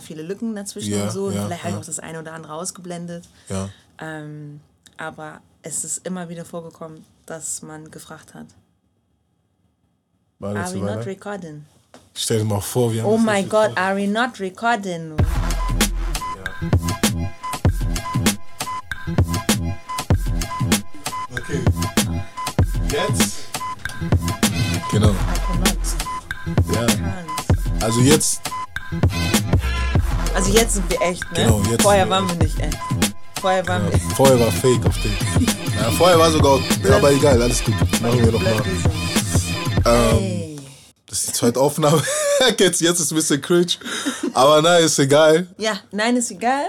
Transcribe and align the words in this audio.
viele 0.00 0.22
Lücken 0.22 0.56
dazwischen 0.56 0.92
Ja, 0.94 1.04
und 1.04 1.10
so. 1.10 1.26
Und 1.26 1.34
ja, 1.34 1.44
vielleicht 1.44 1.64
habe 1.64 1.70
ich 1.70 1.74
ja. 1.74 1.80
auch 1.80 1.84
das 1.84 1.98
eine 1.98 2.18
oder 2.18 2.32
andere 2.32 2.54
ausgeblendet. 2.54 3.28
Ähm, 3.98 4.60
aber 4.96 5.40
es 5.62 5.84
ist 5.84 6.06
immer 6.06 6.30
wieder 6.30 6.46
vorgekommen, 6.46 7.04
dass 7.26 7.60
man 7.60 7.90
gefragt 7.90 8.32
hat, 8.32 8.46
are 10.40 10.54
we 10.74 10.80
weiter. 10.80 10.96
not 10.96 11.06
recording? 11.06 11.66
Stell 12.14 12.38
dir 12.38 12.44
mal 12.44 12.60
vor, 12.62 12.90
wir 12.92 13.02
haben 13.02 13.10
Oh 13.10 13.18
my 13.18 13.42
God, 13.42 13.52
recorded. 13.72 13.78
are 13.78 13.96
we 13.96 14.06
not 14.08 14.40
recording? 14.40 15.14
Okay. 21.32 21.60
Jetzt. 22.90 23.44
Genau. 24.90 25.14
Ja. 26.72 26.86
Also 27.80 28.00
jetzt. 28.00 28.40
Jetzt 30.52 30.74
sind 30.74 30.90
wir 30.90 31.00
echt, 31.00 31.22
ne? 31.32 31.44
Genau, 31.44 31.62
jetzt 31.70 31.82
Vorher 31.82 32.08
waren 32.10 32.28
wir 32.28 32.34
nicht 32.36 32.58
echt. 32.58 32.78
Vorher 33.40 33.66
waren 33.66 33.84
Ja, 33.86 33.92
wir 33.92 34.00
vorher 34.14 34.38
war 34.40 34.52
Fake 34.52 34.84
auf 34.86 34.96
den. 35.02 35.16
Ja, 35.76 35.90
vorher 35.92 36.18
war 36.18 36.30
sogar. 36.30 36.60
Aber 36.94 37.10
egal, 37.10 37.40
alles 37.42 37.64
gut. 37.64 37.74
Machen 38.00 38.24
wir 38.24 38.32
nochmal. 38.32 38.62
Ähm, 39.84 40.60
das 41.06 41.18
ist 41.20 41.28
die 41.28 41.32
zweite 41.32 41.58
Aufnahme. 41.60 42.02
jetzt, 42.58 42.80
jetzt 42.80 43.00
ist 43.00 43.10
ein 43.10 43.16
bisschen 43.16 43.40
cringe. 43.40 43.72
Aber 44.34 44.62
nein, 44.62 44.84
ist 44.84 44.98
egal. 44.98 45.46
Ja, 45.58 45.80
nein, 45.90 46.16
ist 46.16 46.30
egal. 46.30 46.66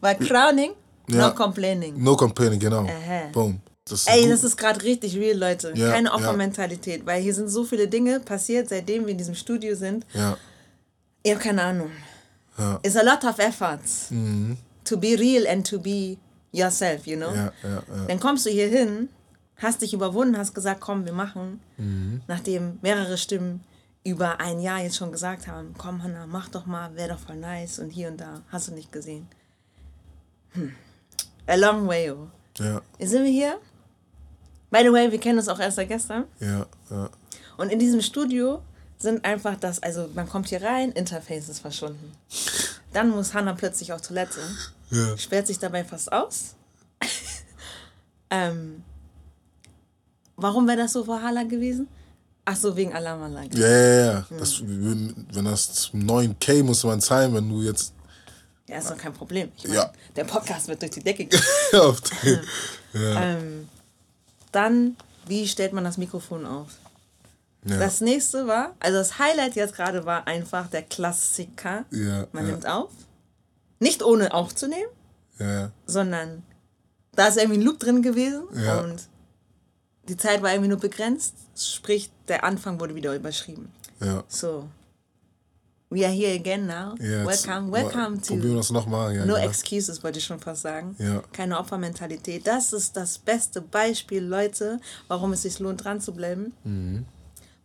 Weil 0.00 0.16
Crowning, 0.16 0.70
Ja. 1.08 1.28
no 1.28 1.34
complaining. 1.34 2.02
No 2.02 2.16
complaining, 2.16 2.58
genau. 2.60 2.82
Aha. 2.82 3.28
Boom. 3.32 3.60
Das 3.86 4.06
Ey, 4.06 4.22
gut. 4.22 4.30
das 4.32 4.44
ist 4.44 4.56
gerade 4.56 4.82
richtig 4.82 5.14
real, 5.16 5.36
Leute. 5.36 5.72
Ja, 5.74 5.90
Keine 5.90 6.08
ja. 6.08 6.14
Opfermentalität, 6.14 7.04
weil 7.04 7.20
hier 7.20 7.34
sind 7.34 7.48
so 7.48 7.64
viele 7.64 7.86
Dinge 7.88 8.20
passiert, 8.20 8.68
seitdem 8.70 9.04
wir 9.04 9.10
in 9.12 9.18
diesem 9.18 9.34
Studio 9.34 9.74
sind. 9.74 10.06
Ja. 10.14 10.38
Ich 11.22 11.32
habe 11.32 11.42
keine 11.42 11.62
Ahnung. 11.62 11.90
Ja. 12.58 12.72
Mhm. 12.72 12.78
It's 12.82 12.96
a 12.96 13.02
lot 13.02 13.24
of 13.24 13.38
efforts 13.38 14.08
to 14.84 14.96
be 14.96 15.16
real 15.18 15.46
and 15.46 15.68
to 15.68 15.78
be 15.78 16.16
yourself, 16.52 17.06
you 17.06 17.16
know? 17.16 17.34
Ja, 17.34 17.52
ja, 17.62 17.70
ja. 17.70 18.04
Dann 18.06 18.20
kommst 18.20 18.46
du 18.46 18.50
hier 18.50 18.68
hin, 18.68 19.08
hast 19.56 19.82
dich 19.82 19.92
überwunden, 19.92 20.36
hast 20.38 20.54
gesagt, 20.54 20.80
komm, 20.80 21.04
wir 21.04 21.12
machen. 21.12 21.60
Mhm. 21.76 22.22
Nachdem 22.28 22.78
mehrere 22.82 23.16
Stimmen 23.18 23.64
über 24.04 24.38
ein 24.38 24.60
Jahr 24.60 24.80
jetzt 24.80 24.96
schon 24.96 25.10
gesagt 25.10 25.48
haben, 25.48 25.74
komm 25.78 26.02
Hanna, 26.02 26.26
mach 26.26 26.48
doch 26.50 26.66
mal, 26.66 26.94
wäre 26.94 27.08
doch 27.10 27.18
voll 27.18 27.36
nice 27.36 27.78
und 27.78 27.88
hier 27.90 28.08
und 28.08 28.20
da, 28.20 28.42
hast 28.50 28.68
du 28.68 28.72
nicht 28.72 28.92
gesehen. 28.92 29.26
Hm. 30.50 30.72
A 31.46 31.54
long 31.56 31.88
way, 31.88 32.10
oh. 32.10 32.28
Ja, 32.58 32.82
Jetzt 32.98 33.10
sind 33.10 33.24
wir 33.24 33.30
hier. 33.30 33.58
By 34.70 34.80
the 34.82 34.92
way, 34.92 35.10
wir 35.10 35.18
kennen 35.18 35.38
uns 35.38 35.48
auch 35.48 35.58
erst 35.58 35.76
seit 35.76 35.88
gestern. 35.88 36.24
ja, 36.38 36.66
ja. 36.90 37.10
Und 37.56 37.70
in 37.70 37.78
diesem 37.78 38.00
Studio 38.00 38.62
sind 39.04 39.24
einfach 39.24 39.56
das, 39.60 39.80
also 39.82 40.08
man 40.14 40.28
kommt 40.28 40.48
hier 40.48 40.62
rein, 40.62 40.90
Interface 40.92 41.48
ist 41.48 41.60
verschwunden. 41.60 42.12
Dann 42.92 43.10
muss 43.10 43.32
Hannah 43.34 43.52
plötzlich 43.54 43.92
auf 43.92 44.00
Toilette, 44.00 44.40
Ja. 44.90 45.16
sperrt 45.16 45.46
sich 45.46 45.58
dabei 45.58 45.84
fast 45.84 46.10
aus. 46.12 46.54
ähm, 48.30 48.82
warum 50.36 50.66
wäre 50.66 50.78
das 50.78 50.92
so 50.92 51.04
vor 51.04 51.22
Hala 51.22 51.44
gewesen? 51.44 51.88
Ach 52.46 52.56
so, 52.56 52.76
wegen 52.76 52.92
Alarmanlage. 52.92 53.58
Ja, 53.58 53.68
ja, 53.68 54.12
ja. 54.12 54.26
Das, 54.38 54.60
wenn 54.60 55.26
wenn 55.32 55.44
das 55.46 55.90
9K 55.94 56.62
muss 56.62 56.84
man 56.84 57.00
zahlen, 57.00 57.32
wenn 57.34 57.48
du 57.48 57.62
jetzt. 57.62 57.94
Ja, 58.68 58.78
ist 58.78 58.90
doch 58.90 58.98
kein 58.98 59.12
Problem. 59.14 59.50
Ich 59.56 59.64
meine, 59.64 59.76
Ja. 59.76 59.92
der 60.16 60.24
Podcast 60.24 60.68
wird 60.68 60.80
durch 60.82 60.90
die 60.92 61.02
Decke 61.02 61.24
gehen. 61.26 61.40
ja, 61.72 63.22
ähm, 63.22 63.68
dann, 64.52 64.96
wie 65.26 65.46
stellt 65.48 65.72
man 65.72 65.84
das 65.84 65.96
Mikrofon 65.96 66.44
auf? 66.46 66.68
Ja, 67.64 67.78
Das 67.78 68.00
nächste 68.00 68.46
war, 68.46 68.74
also 68.80 68.98
das 68.98 69.18
Highlight 69.18 69.56
jetzt 69.56 69.74
gerade 69.74 70.04
war 70.04 70.26
einfach 70.26 70.68
der 70.68 70.82
Klassiker. 70.82 71.84
ja, 71.90 72.26
Man 72.32 72.46
ja, 72.46 72.52
nimmt 72.52 72.66
auf. 72.68 72.90
Nicht 73.80 74.02
ohne 74.02 74.32
aufzunehmen, 74.32 74.90
sondern 75.86 76.42
da 77.12 77.26
ist 77.28 77.36
irgendwie 77.36 77.58
ein 77.58 77.62
Loop 77.62 77.80
drin 77.80 78.02
gewesen 78.02 78.42
und 78.44 79.08
die 80.08 80.16
Zeit 80.16 80.42
war 80.42 80.50
irgendwie 80.52 80.68
nur 80.68 80.78
begrenzt. 80.78 81.34
Sprich, 81.56 82.10
der 82.28 82.44
Anfang 82.44 82.78
wurde 82.80 82.94
wieder 82.94 83.14
überschrieben. 83.14 83.70
So, 84.28 84.68
we 85.90 86.04
are 86.04 86.12
here 86.12 86.34
again 86.34 86.66
now. 86.66 86.94
Welcome, 86.98 87.72
welcome 87.72 88.18
Probieren 88.18 88.42
wir 88.42 88.50
to 88.50 88.56
das 88.56 88.70
nochmal. 88.70 89.14
No 89.14 89.34
genau. 89.34 89.36
Excuses, 89.36 90.02
wollte 90.02 90.18
ich 90.18 90.24
schon 90.24 90.40
fast 90.40 90.62
sagen. 90.62 90.96
Keine 91.32 91.58
Opfermentalität. 91.58 92.46
Das 92.46 92.72
ist 92.72 92.96
das 92.96 93.18
beste 93.18 93.60
Beispiel, 93.60 94.22
Leute, 94.22 94.80
warum 95.08 95.32
es 95.32 95.42
sich 95.42 95.58
lohnt, 95.58 95.84
dran 95.84 96.00
zu 96.00 96.12
bleiben. 96.12 96.52
Mhm. 96.64 97.06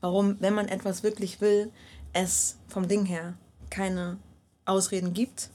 Warum, 0.02 0.38
wenn 0.40 0.54
man 0.54 0.68
etwas 0.68 1.04
wirklich 1.04 1.42
will, 1.42 1.72
es 2.14 2.58
vom 2.68 2.88
Ding 2.88 3.06
her 3.06 3.36
keine 3.70 4.18
Ausreden 4.66 5.14
gibt. 5.14 5.50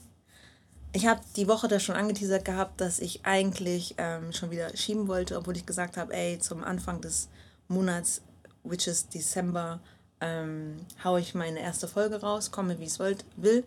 Ich 0.93 1.07
habe 1.07 1.21
die 1.35 1.47
Woche 1.47 1.67
da 1.67 1.79
schon 1.79 1.95
angeteasert 1.95 2.45
gehabt, 2.45 2.79
dass 2.79 2.99
ich 2.99 3.25
eigentlich 3.25 3.95
ähm, 3.97 4.31
schon 4.31 4.51
wieder 4.51 4.75
schieben 4.77 5.07
wollte, 5.07 5.37
obwohl 5.37 5.57
ich 5.57 5.65
gesagt 5.65 5.97
habe, 5.97 6.13
ey, 6.13 6.39
zum 6.39 6.63
Anfang 6.63 7.01
des 7.01 7.29
Monats, 7.67 8.21
which 8.63 8.87
is 8.87 9.09
Dezember, 9.09 9.81
ähm, 10.21 10.77
haue 11.03 11.19
ich 11.19 11.35
meine 11.35 11.59
erste 11.59 11.87
Folge 11.87 12.21
raus, 12.21 12.51
komme 12.51 12.79
wie 12.79 12.85
es 12.85 12.99
will. 12.99 13.63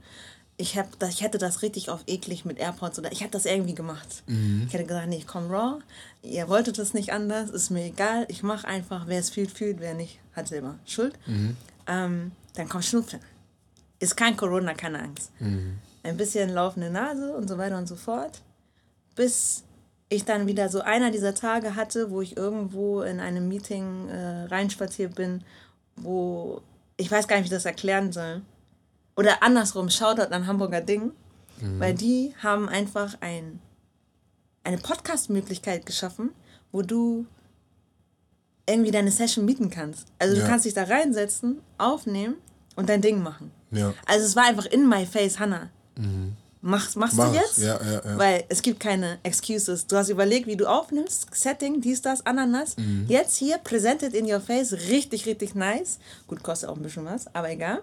Ich, 0.61 0.77
hab 0.77 0.99
das, 0.99 1.11
ich 1.11 1.23
hätte 1.23 1.39
das 1.39 1.63
richtig 1.63 1.89
auf 1.89 2.01
eklig 2.07 2.45
mit 2.45 2.59
AirPods 2.59 2.99
oder 2.99 3.13
ich 3.13 3.21
hätte 3.21 3.31
das 3.33 3.47
irgendwie 3.47 3.75
gemacht. 3.75 4.25
Ich 4.67 4.75
hätte 4.75 4.85
gesagt, 4.85 5.09
nee, 5.09 5.17
ich 5.19 5.27
komme 5.27 5.49
raw. 5.49 5.79
Ihr 6.23 6.49
wolltet 6.49 6.79
es 6.79 6.95
nicht 6.95 7.13
anders, 7.13 7.49
ist 7.51 7.71
mir 7.71 7.85
egal. 7.85 8.27
Ich 8.29 8.43
mache 8.43 8.67
einfach, 8.67 9.07
wer 9.07 9.21
es 9.21 9.31
fühlt, 9.31 9.51
fühlt, 9.53 9.79
wer 9.81 9.95
nicht, 9.95 10.19
hat 10.35 10.49
selber 10.49 10.75
Schuld. 10.85 11.15
Ähm, 11.87 12.33
dann 12.55 12.69
kommt 12.69 12.85
Schnupfen. 12.85 13.21
Ist 14.01 14.17
kein 14.17 14.37
Corona, 14.37 14.75
keine 14.75 15.01
Angst. 15.01 15.31
Ein 16.03 16.17
bisschen 16.17 16.51
laufende 16.51 16.91
Nase 16.91 17.33
und 17.37 17.49
so 17.49 17.57
weiter 17.57 17.79
und 17.79 17.87
so 17.87 17.97
fort. 17.97 18.43
Bis 19.15 19.63
ich 20.09 20.25
dann 20.25 20.47
wieder 20.47 20.69
so 20.69 20.81
einer 20.81 21.11
dieser 21.11 21.35
Tage 21.35 21.77
hatte, 21.77 22.11
wo 22.11 22.21
ich 22.21 22.37
irgendwo 22.37 23.03
in 23.03 23.21
einem 23.21 23.47
Meeting 23.49 24.09
äh, 24.09 24.45
reinspaziert 24.45 25.15
bin, 25.15 25.43
wo 25.97 26.63
ich 26.97 27.11
weiß 27.11 27.29
gar 27.29 27.37
nicht, 27.37 27.45
wie 27.45 27.55
ich 27.55 27.57
das 27.57 27.65
erklären 27.65 28.11
soll. 28.13 28.41
Oder 29.19 29.43
andersrum, 29.43 29.91
Shoutout 29.91 30.33
an 30.33 30.47
Hamburger 30.47 30.81
Ding, 30.81 31.11
weil 31.79 31.93
die 31.93 32.33
haben 32.41 32.69
einfach 32.69 33.17
ein, 33.21 33.59
eine 34.63 34.79
Podcast-Möglichkeit 34.79 35.85
geschaffen, 35.87 36.31
wo 36.71 36.83
du 36.83 37.27
irgendwie 38.69 38.93
deine 38.93 39.11
Session 39.11 39.45
mieten 39.45 39.71
kannst. 39.71 40.07
Also 40.21 40.35
du 40.37 40.43
Ja. 40.43 40.47
kannst 40.47 40.67
dich 40.67 40.75
da 40.75 40.85
reinsetzen, 40.85 41.61
aufnehmen 41.79 42.37
und 42.77 42.89
dein 42.89 43.01
Ding 43.01 43.21
machen. 43.23 43.51
Ja. 43.73 43.93
Also 44.07 44.25
es 44.25 44.37
war 44.37 44.45
einfach 44.45 44.67
in 44.67 44.89
my 44.89 45.05
face, 45.05 45.39
Hannah. 45.41 45.71
Mach's, 46.61 46.95
machst 46.95 47.17
Mach 47.17 47.31
du 47.33 47.39
jetzt? 47.39 47.59
Ja, 47.59 47.81
ja, 47.83 47.93
ja. 48.05 48.19
Weil 48.19 48.45
es 48.49 48.63
gibt 48.63 48.79
keine 48.79 49.19
Excuses. 49.25 49.87
Du 49.87 49.97
hast 49.97 50.11
überlegt, 50.11 50.47
wie 50.47 50.57
du 50.57 50.67
aufnimmst, 50.67 51.35
Setting, 51.35 51.81
dies, 51.81 52.03
das, 52.03 52.25
Ananas. 52.25 52.77
Mhm. 52.77 53.07
Jetzt 53.09 53.37
hier, 53.37 53.59
presented 53.59 54.15
in 54.15 54.31
your 54.31 54.41
face, 54.41 54.73
richtig, 54.91 55.27
richtig 55.27 55.55
nice. 55.57 55.99
Gut, 56.29 56.43
kostet 56.45 56.69
auch 56.69 56.77
ein 56.77 56.83
bisschen 56.83 57.05
was, 57.05 57.27
aber 57.35 57.51
egal. 57.51 57.83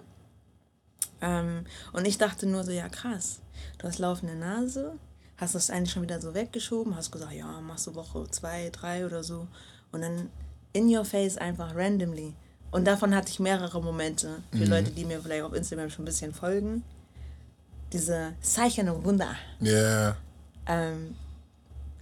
Ähm, 1.22 1.66
und 1.94 2.06
ich 2.06 2.17
dachte 2.17 2.45
nur 2.45 2.63
so, 2.63 2.72
ja 2.72 2.89
krass, 2.89 3.39
du 3.78 3.88
hast 3.88 4.00
laufende 4.00 4.35
Nase, 4.35 4.94
hast 5.38 5.56
das 5.56 5.69
eigentlich 5.69 5.91
schon 5.91 6.03
wieder 6.03 6.22
so 6.22 6.33
weggeschoben, 6.33 6.95
hast 6.95 7.11
gesagt, 7.11 7.33
ja, 7.33 7.61
machst 7.61 7.88
du 7.88 7.95
Woche 7.95 8.25
zwei, 8.29 8.69
drei 8.72 9.05
oder 9.05 9.23
so. 9.23 9.47
Und 9.91 10.01
dann 10.01 10.29
in 10.73 10.94
your 10.94 11.05
face 11.05 11.38
einfach 11.38 11.75
randomly. 11.75 12.34
Und 12.72 12.85
davon 12.85 13.16
hatte 13.16 13.29
ich 13.29 13.39
mehrere 13.39 13.81
Momente. 13.81 14.44
Für 14.51 14.66
Leute, 14.66 14.91
die 14.91 15.05
mir 15.05 15.22
vielleicht 15.22 15.44
auf 15.44 15.53
Instagram 15.53 15.89
schon 15.89 16.03
ein 16.03 16.07
bisschen 16.07 16.34
folgen. 16.34 16.84
Diese 17.94 18.34
Zeichen 18.41 18.89
und 18.89 19.05
Wunder 19.05 19.35
Ja, 19.61 20.17
ähm, 20.66 21.16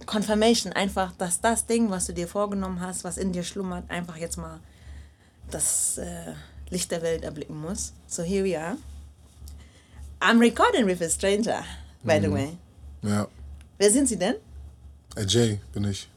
Confirmation, 0.06 0.72
einfach, 0.72 1.12
dass 1.16 1.40
das 1.40 1.66
Ding, 1.66 1.90
was 1.90 2.06
du 2.06 2.12
dir 2.12 2.28
vorgenommen 2.28 2.80
hast, 2.80 3.04
was 3.04 3.16
in 3.16 3.32
dir 3.32 3.42
schlummert, 3.42 3.88
einfach 3.90 4.16
jetzt 4.16 4.36
mal 4.36 4.60
das 5.50 5.98
äh, 5.98 6.32
Licht 6.74 6.90
der 6.90 7.02
Welt 7.02 7.22
erblicken 7.22 7.60
muss. 7.60 7.92
So 8.08 8.22
here 8.24 8.44
we 8.44 8.58
are. 8.58 8.76
I'm 10.20 10.40
recording 10.40 10.86
with 10.86 11.00
a 11.02 11.08
stranger, 11.08 11.62
by 12.02 12.18
the 12.20 12.30
way. 12.30 12.56
ja. 13.02 13.26
Wer 13.78 13.90
sind 13.90 14.08
Sie 14.08 14.16
denn? 14.16 14.34
AJ 15.16 15.58
bin 15.72 15.84
ich. 15.84 16.08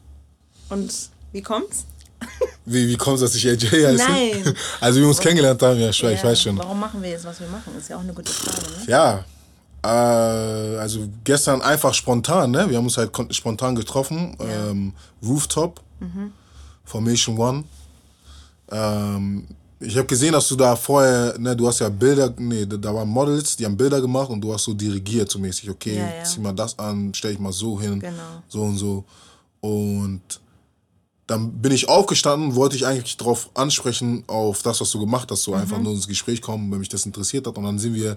Und 0.70 0.92
wie 1.32 1.42
kommt's? 1.42 1.86
Wie, 2.66 2.88
wie 2.90 2.98
kommt 2.98 3.16
es, 3.18 3.22
dass 3.22 3.36
ich 3.36 3.48
AJ 3.48 3.68
heiße? 3.70 4.04
Nein. 4.04 4.56
Also, 4.82 4.98
wie 4.98 5.04
wir 5.04 5.10
uns 5.10 5.20
kennengelernt 5.20 5.62
haben, 5.62 5.80
ja, 5.80 5.90
ich, 5.90 6.00
Ja, 6.02 6.24
weiß 6.24 6.42
schon. 6.42 6.58
Warum 6.58 6.80
machen 6.80 7.02
wir 7.04 7.12
jetzt, 7.12 7.26
was 7.26 7.40
wir 7.40 7.48
machen? 7.48 7.78
Ist 7.78 7.90
ja 7.90 7.96
auch 7.98 8.02
eine 8.02 8.14
gute 8.14 8.32
Frage, 8.32 8.72
ne? 8.72 8.86
Ja, 8.88 9.24
äh, 9.84 10.78
also 10.80 11.08
gestern 11.24 11.62
einfach 11.62 11.94
spontan, 11.94 12.52
ne? 12.52 12.68
Wir 12.70 12.78
haben 12.78 12.86
uns 12.86 12.98
halt 12.98 13.12
spontan 13.36 13.76
getroffen. 13.76 14.36
Ähm, 14.40 14.94
Rooftop, 15.24 15.82
Formation 16.86 17.38
One. 17.38 17.64
Ähm, 18.72 19.48
ich 19.80 19.96
habe 19.98 20.08
gesehen, 20.08 20.34
dass 20.34 20.48
du 20.48 20.56
da 20.56 20.76
vorher, 20.76 21.38
ne, 21.38 21.56
du 21.56 21.68
hast 21.68 21.80
ja 21.80 21.90
Bilder, 21.90 22.34
nee, 22.38 22.66
da, 22.66 22.94
waren 22.94 23.08
Models, 23.08 23.56
die 23.56 23.66
haben 23.66 23.78
Bilder 23.78 24.02
gemacht 24.02 24.30
und 24.30 24.42
du 24.42 24.54
hast 24.54 24.64
so 24.64 24.74
dirigiert, 24.74 25.30
so 25.30 25.38
mäßig, 25.40 25.70
okay, 25.70 25.98
Ja, 25.98 26.08
ja. 26.18 26.24
zieh 26.24 26.40
mal 26.40 26.54
das 26.54 26.78
an, 26.80 27.12
stell 27.14 27.34
ich 27.34 27.40
mal 27.40 27.52
so 27.54 27.80
hin, 27.80 28.00
Genau. 28.00 28.42
so 28.48 28.62
und 28.64 28.78
so. 28.78 29.04
Und 29.62 30.22
dann 31.28 31.52
bin 31.52 31.74
ich 31.74 31.88
aufgestanden, 31.90 32.56
wollte 32.56 32.76
ich 32.76 32.86
eigentlich 32.86 33.18
darauf 33.18 33.50
ansprechen, 33.54 34.24
auf 34.28 34.62
das, 34.64 34.80
was 34.82 34.90
du 34.92 35.00
gemacht 35.00 35.30
hast, 35.30 35.44
so 35.44 35.52
Mhm. 35.52 35.58
einfach 35.58 35.80
nur 35.80 35.94
ins 35.94 36.08
Gespräch 36.08 36.42
kommen, 36.42 36.72
wenn 36.72 36.80
mich 36.80 36.90
das 36.90 37.06
interessiert 37.06 37.46
hat. 37.46 37.58
Und 37.58 37.66
dann 37.66 37.78
sind 37.78 37.94
wir 37.94 38.16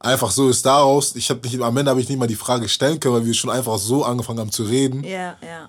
einfach 0.00 0.30
so 0.30 0.48
ist 0.48 0.64
daraus, 0.66 1.14
ich 1.14 1.30
habe 1.30 1.40
nicht, 1.46 1.60
am 1.60 1.76
Ende 1.76 1.90
habe 1.90 2.00
ich 2.00 2.08
nicht 2.08 2.18
mal 2.18 2.26
die 2.26 2.34
Frage 2.34 2.68
stellen 2.68 2.98
können, 2.98 3.14
weil 3.14 3.24
wir 3.24 3.34
schon 3.34 3.50
einfach 3.50 3.78
so 3.78 4.04
angefangen 4.04 4.40
haben 4.40 4.50
zu 4.50 4.64
reden. 4.64 5.04
Ja, 5.04 5.36
ja. 5.42 5.68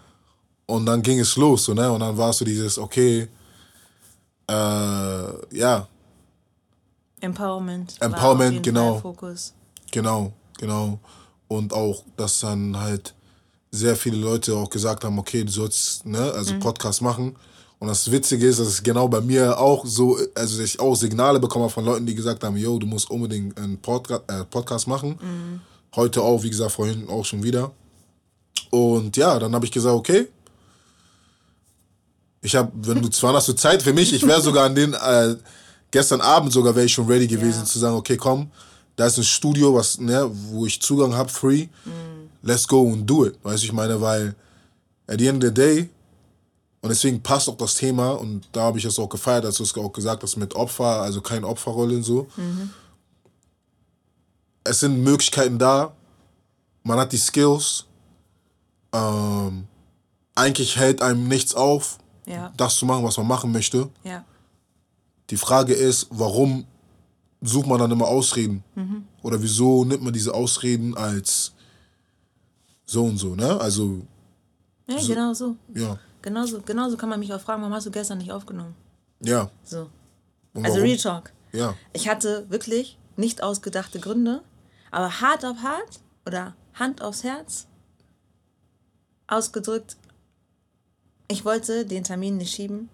Und 0.65 0.85
dann 0.85 1.01
ging 1.01 1.19
es 1.19 1.35
los, 1.35 1.65
so, 1.65 1.73
ne? 1.73 1.91
Und 1.91 1.99
dann 1.99 2.17
war 2.17 2.29
es 2.29 2.37
so 2.37 2.45
dieses, 2.45 2.77
okay, 2.79 3.27
äh, 4.51 5.57
ja. 5.57 5.87
Empowerment. 7.21 7.95
Empowerment, 7.99 8.63
genau. 8.63 8.99
Fokus. 8.99 9.53
Genau, 9.91 10.33
genau. 10.57 10.99
Und 11.47 11.73
auch, 11.73 12.03
dass 12.17 12.39
dann 12.39 12.77
halt 12.77 13.13
sehr 13.71 13.95
viele 13.95 14.17
Leute 14.17 14.55
auch 14.55 14.69
gesagt 14.69 15.03
haben, 15.03 15.17
okay, 15.19 15.43
du 15.43 15.51
sollst, 15.51 16.05
ne, 16.05 16.31
also 16.33 16.53
mhm. 16.53 16.59
Podcast 16.59 17.01
machen. 17.01 17.35
Und 17.79 17.87
das 17.87 18.11
Witzige 18.11 18.45
ist, 18.45 18.59
dass 18.59 18.67
es 18.67 18.83
genau 18.83 19.07
bei 19.07 19.21
mir 19.21 19.57
auch 19.57 19.85
so, 19.85 20.17
also 20.35 20.57
dass 20.57 20.65
ich 20.65 20.79
auch 20.79 20.95
Signale 20.95 21.39
bekomme 21.39 21.69
von 21.69 21.85
Leuten, 21.85 22.05
die 22.05 22.13
gesagt 22.13 22.43
haben, 22.43 22.57
yo, 22.57 22.77
du 22.77 22.85
musst 22.85 23.09
unbedingt 23.09 23.57
einen 23.57 23.77
Podca 23.77 24.21
äh, 24.27 24.45
Podcast 24.45 24.87
machen. 24.87 25.17
Mhm. 25.21 25.61
Heute 25.95 26.21
auch, 26.21 26.43
wie 26.43 26.49
gesagt, 26.49 26.71
vorhin 26.73 27.07
auch 27.09 27.25
schon 27.25 27.43
wieder. 27.43 27.71
Und 28.69 29.17
ja, 29.17 29.39
dann 29.39 29.53
habe 29.55 29.65
ich 29.65 29.71
gesagt, 29.71 29.95
okay. 29.95 30.27
Ich 32.41 32.55
habe, 32.55 32.71
wenn 32.73 33.01
du 33.01 33.09
zwar 33.09 33.33
hast 33.33 33.47
du 33.47 33.53
Zeit 33.53 33.83
für 33.83 33.93
mich, 33.93 34.13
ich 34.13 34.25
wäre 34.25 34.41
sogar 34.41 34.65
an 34.65 34.75
den, 34.75 34.93
äh, 34.93 35.35
gestern 35.91 36.21
Abend 36.21 36.51
sogar 36.51 36.75
wäre 36.75 36.85
ich 36.85 36.93
schon 36.93 37.05
ready 37.05 37.27
gewesen 37.27 37.59
ja. 37.59 37.65
zu 37.65 37.77
sagen, 37.77 37.95
okay, 37.95 38.17
komm, 38.17 38.49
da 38.95 39.05
ist 39.05 39.17
ein 39.17 39.23
Studio, 39.23 39.75
was, 39.75 39.99
ne, 39.99 40.29
wo 40.49 40.65
ich 40.65 40.81
Zugang 40.81 41.13
habe, 41.13 41.29
free. 41.29 41.67
Mhm. 41.85 42.29
Let's 42.41 42.67
go 42.67 42.91
and 42.91 43.07
do 43.07 43.25
it. 43.27 43.37
Weißt 43.43 43.61
du, 43.61 43.67
ich 43.67 43.73
meine, 43.73 44.01
weil 44.01 44.35
at 45.07 45.19
the 45.19 45.27
end 45.27 45.43
of 45.43 45.49
the 45.49 45.53
day, 45.53 45.89
und 46.81 46.89
deswegen 46.89 47.21
passt 47.21 47.47
auch 47.47 47.57
das 47.57 47.75
Thema, 47.75 48.11
und 48.11 48.47
da 48.51 48.61
habe 48.63 48.79
ich 48.79 48.85
es 48.85 48.97
auch 48.97 49.09
gefeiert, 49.09 49.45
als 49.45 49.57
du 49.57 49.63
es 49.63 49.77
auch 49.77 49.93
gesagt 49.93 50.23
hast, 50.23 50.37
mit 50.37 50.55
Opfer, 50.55 51.01
also 51.01 51.21
keine 51.21 51.47
Opferrolle 51.47 51.95
und 51.95 52.03
so. 52.03 52.27
Mhm. 52.35 52.71
Es 54.63 54.79
sind 54.79 55.03
Möglichkeiten 55.03 55.59
da, 55.59 55.93
man 56.83 56.97
hat 56.97 57.11
die 57.11 57.17
Skills, 57.17 57.85
ähm, 58.93 59.67
eigentlich 60.33 60.77
hält 60.77 61.01
einem 61.03 61.27
nichts 61.27 61.53
auf, 61.53 61.99
ja. 62.31 62.53
das 62.57 62.75
zu 62.75 62.85
machen, 62.85 63.03
was 63.03 63.17
man 63.17 63.27
machen 63.27 63.51
möchte. 63.51 63.89
Ja. 64.03 64.23
Die 65.29 65.37
Frage 65.37 65.73
ist, 65.73 66.07
warum 66.09 66.65
sucht 67.41 67.67
man 67.67 67.79
dann 67.79 67.91
immer 67.91 68.07
Ausreden? 68.07 68.63
Mhm. 68.75 69.05
Oder 69.23 69.41
wieso 69.41 69.85
nimmt 69.85 70.03
man 70.03 70.13
diese 70.13 70.33
Ausreden 70.33 70.95
als 70.95 71.53
so 72.85 73.05
und 73.05 73.17
so, 73.17 73.35
ne? 73.35 73.59
Also. 73.59 74.01
Ja, 74.87 74.99
so, 74.99 75.07
genau 75.07 75.33
so. 75.33 75.55
Ja. 75.73 75.97
Genauso, 76.21 76.61
genauso 76.61 76.97
kann 76.97 77.09
man 77.09 77.19
mich 77.19 77.33
auch 77.33 77.41
fragen, 77.41 77.61
warum 77.61 77.73
hast 77.73 77.87
du 77.87 77.91
gestern 77.91 78.19
nicht 78.19 78.31
aufgenommen? 78.31 78.75
Ja. 79.21 79.49
So. 79.63 79.89
Also 80.53 80.81
Real 80.81 80.97
Talk. 80.97 81.31
Ja. 81.51 81.75
Ich 81.93 82.09
hatte 82.09 82.45
wirklich 82.49 82.97
nicht 83.15 83.41
ausgedachte 83.41 83.99
Gründe, 83.99 84.41
aber 84.91 85.21
hart 85.21 85.45
auf 85.45 85.57
hart 85.63 85.99
oder 86.25 86.55
Hand 86.73 87.01
aufs 87.01 87.23
Herz 87.23 87.67
ausgedrückt, 89.27 89.95
ich 91.31 91.45
wollte 91.45 91.85
den 91.85 92.03
Termin 92.03 92.37
nicht 92.37 92.53
schieben, 92.53 92.89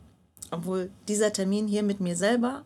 obwohl 0.51 0.89
dieser 1.07 1.33
Termin 1.33 1.67
hier 1.67 1.83
mit 1.83 1.99
mir 1.99 2.15
selber 2.15 2.63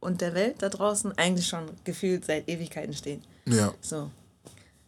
und 0.00 0.20
der 0.20 0.34
Welt 0.34 0.56
da 0.58 0.68
draußen 0.68 1.16
eigentlich 1.16 1.46
schon 1.46 1.70
gefühlt 1.84 2.24
seit 2.24 2.48
Ewigkeiten 2.48 2.92
steht. 2.92 3.22
Ja. 3.46 3.72
So. 3.80 4.10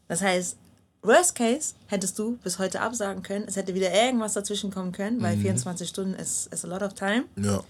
Das 0.09 0.21
heißt, 0.21 0.57
Worst 1.03 1.35
Case 1.35 1.75
hättest 1.87 2.19
du 2.19 2.37
bis 2.39 2.59
heute 2.59 2.81
absagen 2.81 3.23
können. 3.23 3.45
Es 3.47 3.57
hätte 3.57 3.75
wieder 3.75 3.93
irgendwas 3.93 4.33
dazwischen 4.33 4.71
kommen 4.71 4.93
können, 4.93 5.23
weil 5.23 5.37
mhm. 5.37 5.43
24 5.43 5.89
Stunden 5.89 6.15
ist, 6.15 6.53
ist 6.53 6.65
a 6.65 6.69
lot 6.69 6.83
of 6.83 6.95
time. 6.95 7.25
Ja. 7.37 7.63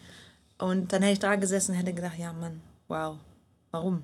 Und 0.59 0.93
dann 0.93 1.03
hätte 1.03 1.15
ich 1.15 1.19
da 1.19 1.35
gesessen 1.37 1.73
und 1.73 1.79
hätte 1.79 1.93
gedacht, 1.93 2.19
ja 2.19 2.33
Mann, 2.33 2.61
wow, 2.89 3.19
warum? 3.73 4.03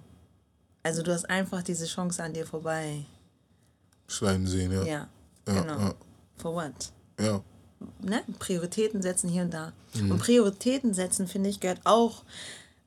Also 0.83 1.03
du 1.03 1.13
hast 1.13 1.29
einfach 1.31 1.63
diese 1.63 1.87
Chance 1.87 2.23
an 2.23 2.33
dir 2.33 2.47
vorbei. 2.47 3.05
Schleimen 4.09 4.47
sehen, 4.47 4.73
ja. 4.73 4.83
Ja, 4.83 5.09
ja 5.47 5.61
genau. 5.61 5.79
Ja. 5.79 5.95
For 6.37 6.55
what? 6.55 6.93
Ja. 7.21 7.43
Ne? 8.03 8.23
Prioritäten 8.39 9.03
setzen 9.03 9.29
hier 9.29 9.43
und 9.43 9.55
da. 9.55 9.73
Mhm. 9.95 10.13
Und 10.13 10.19
Prioritäten 10.19 10.95
setzen, 10.95 11.27
finde 11.27 11.51
ich, 11.51 11.61
gehört 11.61 11.81
auch 11.85 12.23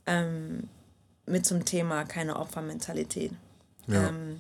ähm, 0.05 0.69
mit 1.25 1.45
zum 1.45 1.65
Thema 1.65 2.03
keine 2.03 2.37
Opfermentalität. 2.37 3.31
Ja. 3.87 4.09
Ähm, 4.09 4.39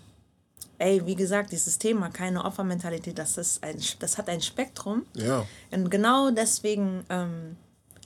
ey, 0.77 1.05
wie 1.05 1.15
gesagt, 1.15 1.51
dieses 1.51 1.77
Thema, 1.77 2.09
keine 2.09 2.43
Opfermentalität, 2.43 3.17
das, 3.17 3.37
ist 3.37 3.63
ein, 3.63 3.77
das 3.99 4.17
hat 4.17 4.29
ein 4.29 4.41
Spektrum. 4.41 5.05
Ja. 5.13 5.45
Und 5.71 5.89
genau 5.89 6.31
deswegen 6.31 7.05
ähm, 7.09 7.55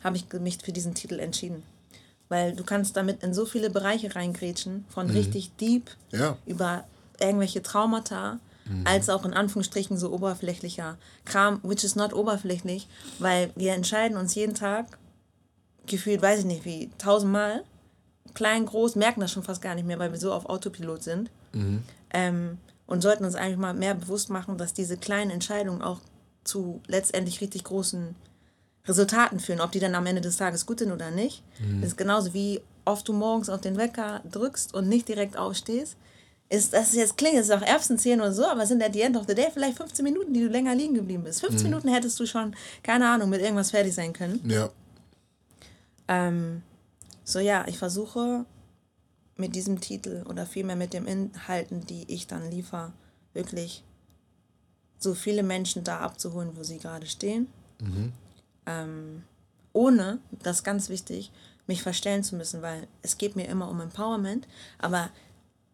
habe 0.04 0.18
ich 0.18 0.32
mich 0.34 0.60
für 0.64 0.72
diesen 0.72 0.94
Titel 0.94 1.20
entschieden. 1.20 1.64
Weil 2.30 2.56
du 2.56 2.64
kannst 2.64 2.98
damit 2.98 3.24
in 3.24 3.34
so 3.34 3.46
viele 3.46 3.70
Bereiche 3.70 4.14
reingrätschen, 4.16 4.86
von 4.90 5.08
mhm. 5.08 5.14
richtig 5.14 5.56
deep 5.58 5.90
ja. 6.12 6.38
über 6.46 6.84
irgendwelche 7.20 7.64
Traumata, 7.64 8.40
mhm. 8.70 8.84
als 8.86 9.10
auch 9.10 9.26
in 9.26 9.34
Anführungsstrichen 9.34 9.98
so 9.98 10.12
oberflächlicher 10.12 10.98
Kram, 11.26 11.60
which 11.64 11.84
is 11.84 11.96
not 11.96 12.14
oberflächlich, 12.14 12.88
weil 13.20 13.52
wir 13.56 13.74
entscheiden 13.74 14.18
uns 14.18 14.36
jeden 14.36 14.56
Tag, 14.56 14.98
gefühlt, 15.86 16.22
weiß 16.22 16.40
ich 16.40 16.46
nicht 16.46 16.66
wie, 16.66 16.90
tausendmal, 16.98 17.64
klein, 18.34 18.66
groß, 18.66 18.96
merken 18.96 19.22
das 19.22 19.32
schon 19.32 19.44
fast 19.44 19.62
gar 19.62 19.76
nicht 19.76 19.88
mehr, 19.88 20.00
weil 20.00 20.12
wir 20.12 20.20
so 20.20 20.32
auf 20.32 20.46
Autopilot 20.46 21.04
sind. 21.04 21.30
Mhm. 21.54 21.84
Ähm, 22.12 22.58
und 22.86 23.02
sollten 23.02 23.26
uns 23.26 23.36
eigentlich 23.36 23.58
mal 23.58 23.74
mehr 23.74 23.94
bewusst 23.94 24.30
machen, 24.30 24.58
dass 24.58 24.74
diese 24.74 24.98
kleinen 24.98 25.30
Entscheidungen 25.32 25.82
auch 25.82 26.00
zu 26.44 26.82
letztendlich 26.88 27.42
richtig 27.42 27.66
großen 27.66 28.16
Resultaten 28.88 29.40
führen. 29.40 29.60
Ob 29.60 29.72
die 29.72 29.80
dann 29.80 29.96
am 29.96 30.06
Ende 30.06 30.22
des 30.22 30.38
Tages 30.38 30.66
gut 30.66 30.80
sind 30.80 30.92
oder 30.92 31.12
nicht. 31.12 31.44
Mhm. 31.60 31.82
Das 31.82 31.92
ist 31.92 31.98
genauso 31.98 32.34
wie 32.34 32.62
oft 32.86 33.08
du 33.08 33.14
morgens 33.14 33.50
auf 33.50 33.62
den 33.62 33.78
Wecker 33.78 34.22
drückst 34.32 34.74
und 34.74 34.88
nicht 34.88 35.08
direkt 35.08 35.38
aufstehst. 35.38 35.98
Ist, 36.50 36.72
das 36.74 36.94
jetzt 36.94 37.18
klingt, 37.18 37.36
es 37.36 37.50
ist 37.50 37.52
auch 37.52 37.62
Erbsenzählen 37.62 38.22
oder 38.22 38.32
so, 38.32 38.46
aber 38.46 38.64
es 38.64 38.70
sind 38.70 38.82
at 38.82 38.94
the 38.94 39.02
end 39.02 39.18
of 39.18 39.26
the 39.28 39.36
day 39.36 39.50
vielleicht 39.52 39.78
15 39.78 40.02
Minuten, 40.04 40.34
die 40.34 40.40
du 40.40 40.48
länger 40.48 40.76
liegen 40.76 40.94
geblieben 40.94 41.24
bist. 41.24 41.42
15 41.42 41.64
mhm. 41.64 41.70
Minuten 41.70 41.90
hättest 41.90 42.18
du 42.20 42.26
schon, 42.26 42.56
keine 42.84 43.10
Ahnung, 43.10 43.30
mit 43.30 43.42
irgendwas 43.42 43.72
fertig 43.72 43.94
sein 43.94 44.14
können. 44.14 44.40
Ja. 44.50 44.70
Ähm, 46.08 46.62
so 47.26 47.40
ja, 47.40 47.66
ich 47.68 47.78
versuche 47.78 48.46
mit 49.36 49.56
diesem 49.56 49.82
Titel 49.82 50.24
oder 50.30 50.46
vielmehr 50.46 50.78
mit 50.78 50.94
den 50.94 51.06
Inhalten, 51.06 51.86
die 51.86 52.06
ich 52.08 52.28
dann 52.28 52.50
liefere, 52.50 52.94
wirklich 53.34 53.84
so 55.00 55.14
viele 55.14 55.44
Menschen 55.44 55.84
da 55.84 56.00
abzuholen, 56.00 56.52
wo 56.56 56.64
sie 56.64 56.78
gerade 56.78 57.06
stehen. 57.06 57.48
Mhm. 57.82 58.14
Ähm, 58.66 59.24
ohne, 59.74 60.20
das 60.32 60.58
ist 60.58 60.64
ganz 60.64 60.90
wichtig, 60.90 61.32
mich 61.68 61.84
verstellen 61.84 62.24
zu 62.24 62.36
müssen, 62.36 62.62
weil 62.62 62.88
es 63.02 63.18
geht 63.18 63.36
mir 63.36 63.48
immer 63.48 63.70
um 63.70 63.80
Empowerment, 63.82 64.48
aber 64.80 65.10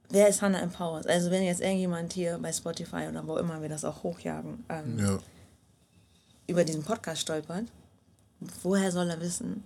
wer 0.10 0.28
ist 0.28 0.42
Hannah 0.42 0.62
Empowered? 0.62 1.08
Also 1.08 1.32
wenn 1.32 1.44
jetzt 1.44 1.62
irgendjemand 1.62 2.14
hier 2.14 2.38
bei 2.42 2.52
Spotify 2.52 3.08
oder 3.10 3.26
wo 3.28 3.38
immer 3.38 3.62
wir 3.62 3.70
das 3.70 3.86
auch 3.86 4.04
hochjagen, 4.04 4.64
ähm, 4.70 5.00
ja. 5.00 5.20
über 6.48 6.64
diesen 6.64 6.84
Podcast 6.84 7.22
stolpert, 7.22 7.66
woher 8.62 8.92
soll 8.92 9.10
er 9.10 9.20
wissen, 9.22 9.64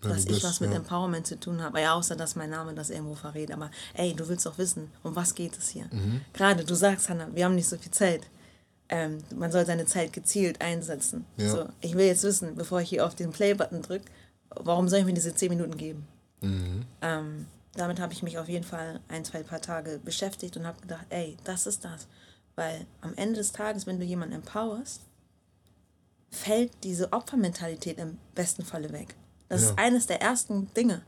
dass 0.00 0.24
bist, 0.24 0.38
ich 0.38 0.44
was 0.44 0.60
mit 0.60 0.70
ja. 0.70 0.76
Empowerment 0.76 1.26
zu 1.26 1.38
tun 1.38 1.62
habe. 1.62 1.80
Ja, 1.80 1.94
außer 1.94 2.16
dass 2.16 2.36
mein 2.36 2.50
Name 2.50 2.74
das 2.74 2.90
irgendwo 2.90 3.14
verrät. 3.14 3.52
Aber 3.52 3.70
ey, 3.94 4.14
du 4.14 4.28
willst 4.28 4.46
doch 4.46 4.56
wissen, 4.56 4.90
um 5.02 5.14
was 5.14 5.34
geht 5.34 5.58
es 5.58 5.68
hier? 5.68 5.86
Mhm. 5.90 6.22
Gerade 6.32 6.64
du 6.64 6.74
sagst, 6.74 7.08
Hannah, 7.08 7.28
wir 7.34 7.44
haben 7.44 7.54
nicht 7.54 7.68
so 7.68 7.76
viel 7.76 7.92
Zeit. 7.92 8.22
Ähm, 8.88 9.18
man 9.36 9.52
soll 9.52 9.66
seine 9.66 9.86
Zeit 9.86 10.12
gezielt 10.12 10.60
einsetzen. 10.60 11.24
So, 11.36 11.68
ich 11.80 11.94
will 11.94 12.06
jetzt 12.06 12.24
wissen, 12.24 12.56
bevor 12.56 12.80
ich 12.80 12.88
hier 12.88 13.06
auf 13.06 13.14
den 13.14 13.30
Play-Button 13.30 13.82
drücke, 13.82 14.06
warum 14.50 14.88
soll 14.88 15.00
ich 15.00 15.04
mir 15.04 15.12
diese 15.12 15.34
10 15.34 15.50
Minuten 15.50 15.76
geben? 15.76 16.08
Mhm. 16.40 16.84
Ähm, 17.02 17.46
damit 17.74 18.00
habe 18.00 18.12
ich 18.12 18.22
mich 18.22 18.38
auf 18.38 18.48
jeden 18.48 18.64
Fall 18.64 19.00
ein, 19.08 19.24
zwei 19.24 19.42
paar 19.42 19.60
Tage 19.60 20.00
beschäftigt 20.04 20.56
und 20.56 20.66
habe 20.66 20.80
gedacht, 20.80 21.06
ey, 21.10 21.36
das 21.44 21.66
ist 21.66 21.84
das. 21.84 22.08
Weil 22.56 22.86
am 23.00 23.14
Ende 23.14 23.36
des 23.36 23.52
Tages, 23.52 23.86
wenn 23.86 24.00
du 24.00 24.04
jemanden 24.04 24.34
empowerst, 24.34 25.02
fällt 26.30 26.72
diese 26.84 27.12
Opfermentalität 27.12 27.98
im 27.98 28.18
besten 28.34 28.64
Falle 28.64 28.92
weg. 28.92 29.14
Das 29.48 29.62
ja. 29.62 29.70
ist 29.70 29.78
eines 29.78 30.06
der 30.06 30.20
ersten 30.20 30.72
Dinge. 30.74 31.02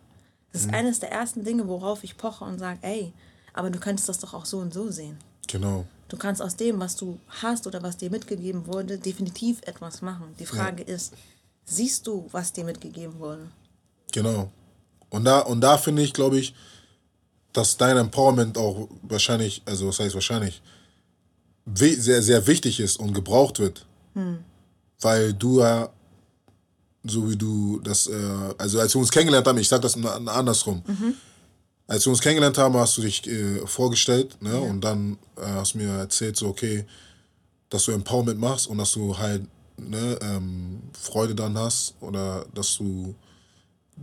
Das 0.52 0.62
ist 0.62 0.68
mhm. 0.68 0.74
eines 0.74 1.00
der 1.00 1.10
ersten 1.10 1.44
Dinge, 1.44 1.66
worauf 1.68 2.04
ich 2.04 2.16
poche 2.16 2.44
und 2.44 2.58
sage, 2.58 2.78
ey, 2.82 3.12
aber 3.54 3.70
du 3.70 3.78
könntest 3.78 4.08
das 4.08 4.18
doch 4.18 4.34
auch 4.34 4.44
so 4.44 4.58
und 4.58 4.72
so 4.72 4.90
sehen. 4.90 5.18
Genau. 5.48 5.86
Du 6.08 6.16
kannst 6.16 6.42
aus 6.42 6.56
dem, 6.56 6.78
was 6.78 6.96
du 6.96 7.18
hast 7.28 7.66
oder 7.66 7.82
was 7.82 7.96
dir 7.96 8.10
mitgegeben 8.10 8.66
wurde, 8.66 8.98
definitiv 8.98 9.62
etwas 9.62 10.02
machen. 10.02 10.34
Die 10.38 10.46
Frage 10.46 10.82
ja. 10.82 10.94
ist, 10.94 11.14
siehst 11.64 12.06
du, 12.06 12.28
was 12.32 12.52
dir 12.52 12.64
mitgegeben 12.64 13.18
wurde? 13.18 13.50
Genau. 14.12 14.50
Und 15.12 15.24
da, 15.24 15.40
und 15.40 15.60
da 15.60 15.78
finde 15.78 16.02
ich, 16.02 16.12
glaube 16.12 16.38
ich, 16.38 16.54
dass 17.52 17.76
dein 17.76 17.96
Empowerment 17.96 18.56
auch 18.56 18.88
wahrscheinlich, 19.02 19.62
also 19.66 19.88
was 19.88 20.00
heißt 20.00 20.14
wahrscheinlich, 20.14 20.62
sehr, 21.74 22.22
sehr 22.22 22.46
wichtig 22.46 22.80
ist 22.80 22.96
und 22.96 23.12
gebraucht 23.12 23.58
wird. 23.58 23.86
Hm. 24.14 24.38
Weil 25.00 25.34
du 25.34 25.60
ja 25.60 25.90
so 27.04 27.28
wie 27.30 27.36
du 27.36 27.80
das, 27.80 28.06
äh, 28.06 28.54
also 28.58 28.80
als 28.80 28.94
wir 28.94 29.00
uns 29.00 29.10
kennengelernt 29.10 29.46
haben, 29.46 29.58
ich 29.58 29.68
sag 29.68 29.82
das 29.82 29.96
andersrum. 29.96 30.82
Mhm. 30.86 31.14
Als 31.88 32.06
wir 32.06 32.10
uns 32.10 32.20
kennengelernt 32.20 32.58
haben, 32.58 32.76
hast 32.76 32.96
du 32.96 33.02
dich 33.02 33.26
äh, 33.26 33.66
vorgestellt 33.66 34.36
ne? 34.40 34.52
Ja. 34.52 34.58
und 34.58 34.80
dann 34.80 35.18
äh, 35.36 35.44
hast 35.46 35.74
du 35.74 35.78
mir 35.78 35.88
erzählt, 35.88 36.36
so 36.36 36.48
okay, 36.48 36.86
dass 37.68 37.84
du 37.84 37.92
Empowerment 37.92 38.38
machst 38.38 38.66
und 38.68 38.78
dass 38.78 38.92
du 38.92 39.18
halt 39.18 39.42
ne, 39.76 40.16
ähm, 40.22 40.82
Freude 40.92 41.34
dann 41.34 41.58
hast 41.58 41.94
oder 42.00 42.46
dass 42.54 42.76
du 42.76 43.14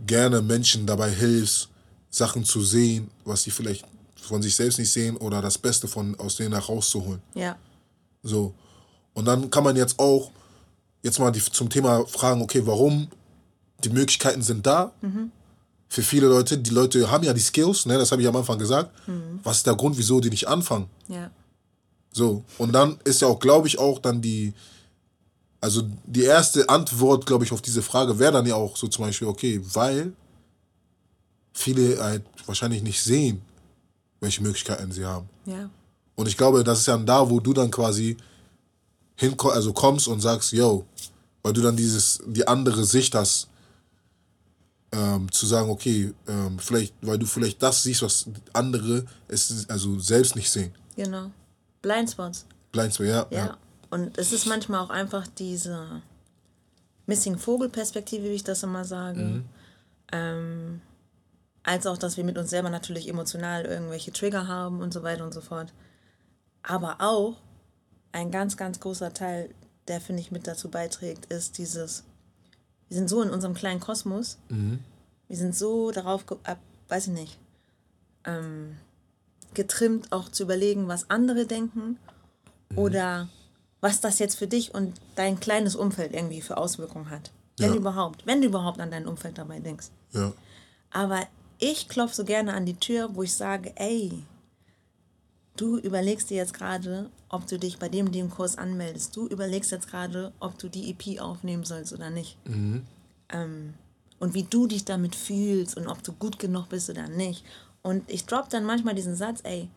gerne 0.06 0.40
Menschen 0.42 0.86
dabei 0.86 1.10
hilfst, 1.10 1.68
Sachen 2.10 2.44
zu 2.44 2.62
sehen, 2.62 3.10
was 3.24 3.42
sie 3.42 3.50
vielleicht 3.50 3.84
von 4.16 4.42
sich 4.42 4.54
selbst 4.54 4.78
nicht 4.78 4.90
sehen 4.90 5.16
oder 5.16 5.40
das 5.42 5.58
Beste 5.58 5.88
von, 5.88 6.18
aus 6.18 6.36
denen 6.36 6.52
herauszuholen. 6.52 7.20
Ja. 7.34 7.56
So. 8.22 8.54
Und 9.14 9.24
dann 9.24 9.50
kann 9.50 9.64
man 9.64 9.76
jetzt 9.76 9.98
auch 9.98 10.30
jetzt 11.02 11.18
mal 11.18 11.30
die, 11.30 11.40
zum 11.40 11.68
Thema 11.70 12.06
fragen, 12.06 12.42
okay, 12.42 12.62
warum 12.64 13.08
die 13.82 13.90
Möglichkeiten 13.90 14.42
sind 14.42 14.66
da. 14.66 14.92
Mhm. 15.00 15.30
Für 15.88 16.02
viele 16.02 16.28
Leute, 16.28 16.58
die 16.58 16.70
Leute 16.70 17.10
haben 17.10 17.24
ja 17.24 17.32
die 17.32 17.40
Skills, 17.40 17.86
ne, 17.86 17.98
das 17.98 18.12
habe 18.12 18.22
ich 18.22 18.28
am 18.28 18.36
Anfang 18.36 18.58
gesagt. 18.58 18.92
Mhm. 19.08 19.40
Was 19.42 19.58
ist 19.58 19.66
der 19.66 19.74
Grund, 19.74 19.98
wieso 19.98 20.20
die 20.20 20.30
nicht 20.30 20.46
anfangen? 20.46 20.88
Ja. 21.08 21.30
So, 22.12 22.44
und 22.58 22.72
dann 22.72 22.98
ist 23.04 23.22
ja 23.22 23.28
auch, 23.28 23.38
glaube 23.38 23.68
ich, 23.68 23.78
auch 23.78 23.98
dann 23.98 24.20
die, 24.20 24.52
also 25.60 25.82
die 26.06 26.24
erste 26.24 26.68
Antwort, 26.68 27.26
glaube 27.26 27.44
ich, 27.44 27.52
auf 27.52 27.60
diese 27.60 27.82
Frage 27.82 28.18
wäre 28.18 28.32
dann 28.32 28.46
ja 28.46 28.54
auch 28.54 28.76
so 28.76 28.88
zum 28.88 29.04
Beispiel, 29.04 29.28
okay, 29.28 29.60
weil 29.74 30.12
viele 31.52 32.02
halt 32.02 32.22
wahrscheinlich 32.46 32.82
nicht 32.82 33.02
sehen, 33.02 33.42
welche 34.20 34.42
Möglichkeiten 34.42 34.90
sie 34.92 35.04
haben. 35.04 35.28
Ja. 35.44 35.68
Und 36.14 36.28
ich 36.28 36.36
glaube, 36.36 36.64
das 36.64 36.80
ist 36.80 36.86
ja 36.86 36.96
da, 36.96 37.28
wo 37.28 37.40
du 37.40 37.52
dann 37.52 37.70
quasi 37.70 38.16
hinko 39.16 39.50
also 39.50 39.72
kommst 39.72 40.08
und 40.08 40.20
sagst, 40.20 40.52
yo, 40.52 40.84
weil 41.42 41.52
du 41.52 41.60
dann 41.60 41.76
dieses, 41.76 42.20
die 42.26 42.46
andere 42.46 42.84
Sicht 42.84 43.14
hast, 43.14 43.48
ähm, 44.92 45.30
zu 45.30 45.46
sagen, 45.46 45.70
okay, 45.70 46.12
ähm, 46.26 46.58
vielleicht, 46.58 46.94
weil 47.02 47.18
du 47.18 47.26
vielleicht 47.26 47.62
das 47.62 47.82
siehst, 47.82 48.02
was 48.02 48.26
andere 48.52 49.04
es 49.28 49.68
also 49.68 49.98
selbst 49.98 50.36
nicht 50.36 50.50
sehen. 50.50 50.74
Genau. 50.96 51.30
Blindspots. 51.82 52.44
Blindspots, 52.72 53.08
ja, 53.08 53.26
Ja. 53.30 53.46
ja. 53.46 53.58
Und 53.90 54.16
es 54.18 54.32
ist 54.32 54.46
manchmal 54.46 54.80
auch 54.80 54.90
einfach 54.90 55.26
diese 55.26 56.02
Missing 57.06 57.38
Vogel-Perspektive, 57.38 58.24
wie 58.24 58.34
ich 58.34 58.44
das 58.44 58.62
immer 58.62 58.84
sage. 58.84 59.20
Ähm, 60.12 60.80
als 61.62 61.86
auch, 61.86 61.98
dass 61.98 62.16
wir 62.16 62.24
mit 62.24 62.38
uns 62.38 62.50
selber 62.50 62.70
natürlich 62.70 63.08
emotional 63.08 63.64
irgendwelche 63.64 64.12
Trigger 64.12 64.48
haben 64.48 64.80
und 64.80 64.92
so 64.92 65.02
weiter 65.02 65.24
und 65.24 65.34
so 65.34 65.40
fort. 65.40 65.72
Aber 66.62 66.96
auch 67.00 67.36
ein 68.12 68.30
ganz, 68.30 68.56
ganz 68.56 68.80
großer 68.80 69.12
Teil, 69.12 69.50
der, 69.88 70.00
finde 70.00 70.22
ich, 70.22 70.30
mit 70.30 70.46
dazu 70.46 70.70
beiträgt, 70.70 71.26
ist 71.26 71.58
dieses, 71.58 72.04
wir 72.88 72.96
sind 72.96 73.08
so 73.08 73.22
in 73.22 73.30
unserem 73.30 73.54
kleinen 73.54 73.80
Kosmos, 73.80 74.38
wir 75.28 75.36
sind 75.36 75.54
so 75.54 75.90
darauf, 75.90 76.24
ab, 76.44 76.58
weiß 76.88 77.08
ich 77.08 77.12
nicht, 77.12 77.38
ähm, 78.24 78.76
getrimmt, 79.54 80.12
auch 80.12 80.28
zu 80.28 80.44
überlegen, 80.44 80.88
was 80.88 81.10
andere 81.10 81.46
denken 81.46 81.98
oder 82.76 83.28
was 83.80 84.00
das 84.00 84.18
jetzt 84.18 84.36
für 84.36 84.46
dich 84.46 84.74
und 84.74 85.00
dein 85.14 85.40
kleines 85.40 85.74
Umfeld 85.76 86.12
irgendwie 86.12 86.40
für 86.42 86.56
Auswirkungen 86.56 87.10
hat. 87.10 87.30
Wenn 87.58 87.72
Ja. 87.72 87.76
überhaupt, 87.78 88.26
wenn 88.26 88.40
du 88.40 88.48
überhaupt 88.48 88.80
an 88.80 88.90
dein 88.90 89.06
Umfeld 89.06 89.38
dabei 89.38 89.60
denkst. 89.60 89.88
ja. 90.12 90.32
Aber 90.92 91.20
ich 91.58 91.88
klopfe 91.88 92.16
so 92.16 92.24
gerne 92.24 92.52
an 92.54 92.66
die 92.66 92.74
Tür, 92.74 93.14
wo 93.14 93.22
ich 93.22 93.32
sage, 93.34 93.72
ey, 93.76 94.24
du 95.56 95.78
überlegst 95.78 96.30
dir 96.30 96.38
jetzt 96.38 96.54
gerade, 96.54 97.10
ob 97.28 97.46
du 97.46 97.58
dich 97.58 97.78
bei 97.78 97.88
dem, 97.88 98.10
dem 98.12 98.30
Kurs 98.30 98.56
anmeldest. 98.58 99.14
Du 99.14 99.26
überlegst 99.28 99.70
jetzt 99.70 99.88
gerade, 99.88 100.32
ob 100.40 100.58
du 100.58 100.68
die 100.68 100.90
EP 100.90 101.20
aufnehmen 101.20 101.64
sollst 101.64 101.92
oder 101.92 102.10
nicht. 102.10 102.36
Ähm, 103.28 103.74
und 104.18 104.34
wie 104.34 104.42
du 104.42 104.66
dich 104.66 104.84
damit 104.84 105.14
fühlst 105.14 105.76
und 105.76 105.86
ob 105.86 106.02
du 106.02 106.12
gut 106.12 106.38
genug 106.38 106.68
bist 106.70 106.90
oder 106.90 107.08
nicht. 107.08 107.44
Und 107.82 108.10
ich 108.10 108.24
drop 108.26 108.48
dann 108.50 108.64
manchmal 108.64 108.94
diesen 108.94 109.14
Satz, 109.14 109.40
ey, 109.44 109.68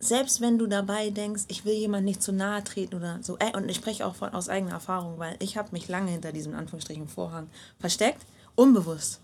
selbst 0.00 0.40
wenn 0.40 0.58
du 0.58 0.66
dabei 0.66 1.10
denkst, 1.10 1.44
ich 1.48 1.66
will 1.66 1.74
jemand 1.74 2.06
nicht 2.06 2.22
zu 2.22 2.32
nahe 2.32 2.64
treten 2.64 2.96
oder 2.96 3.18
so, 3.22 3.36
ey, 3.38 3.54
und 3.54 3.68
ich 3.68 3.76
spreche 3.76 4.06
auch 4.06 4.16
von, 4.16 4.30
aus 4.30 4.48
eigener 4.48 4.72
Erfahrung, 4.72 5.18
weil 5.18 5.36
ich 5.40 5.58
habe 5.58 5.68
mich 5.72 5.88
lange 5.88 6.10
hinter 6.10 6.32
diesem 6.32 6.54
Anführungsstrichen 6.54 7.06
Vorhang 7.06 7.48
versteckt, 7.78 8.24
unbewusst. 8.54 9.20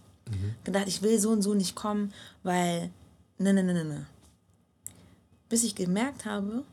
Gedacht, 0.65 0.87
ich 0.89 1.03
will 1.03 1.19
so 1.19 1.31
und 1.31 1.41
so 1.43 1.55
nicht 1.55 1.75
kommen, 1.75 2.13
weil, 2.43 2.91
ne, 3.39 3.55
ne, 3.55 3.63
ne, 3.63 3.73
ne, 3.73 3.85
ne. 3.85 4.07
Bis 5.49 5.65
ich 5.65 5.75
gemerkt 5.75 6.27
habe, 6.27 6.65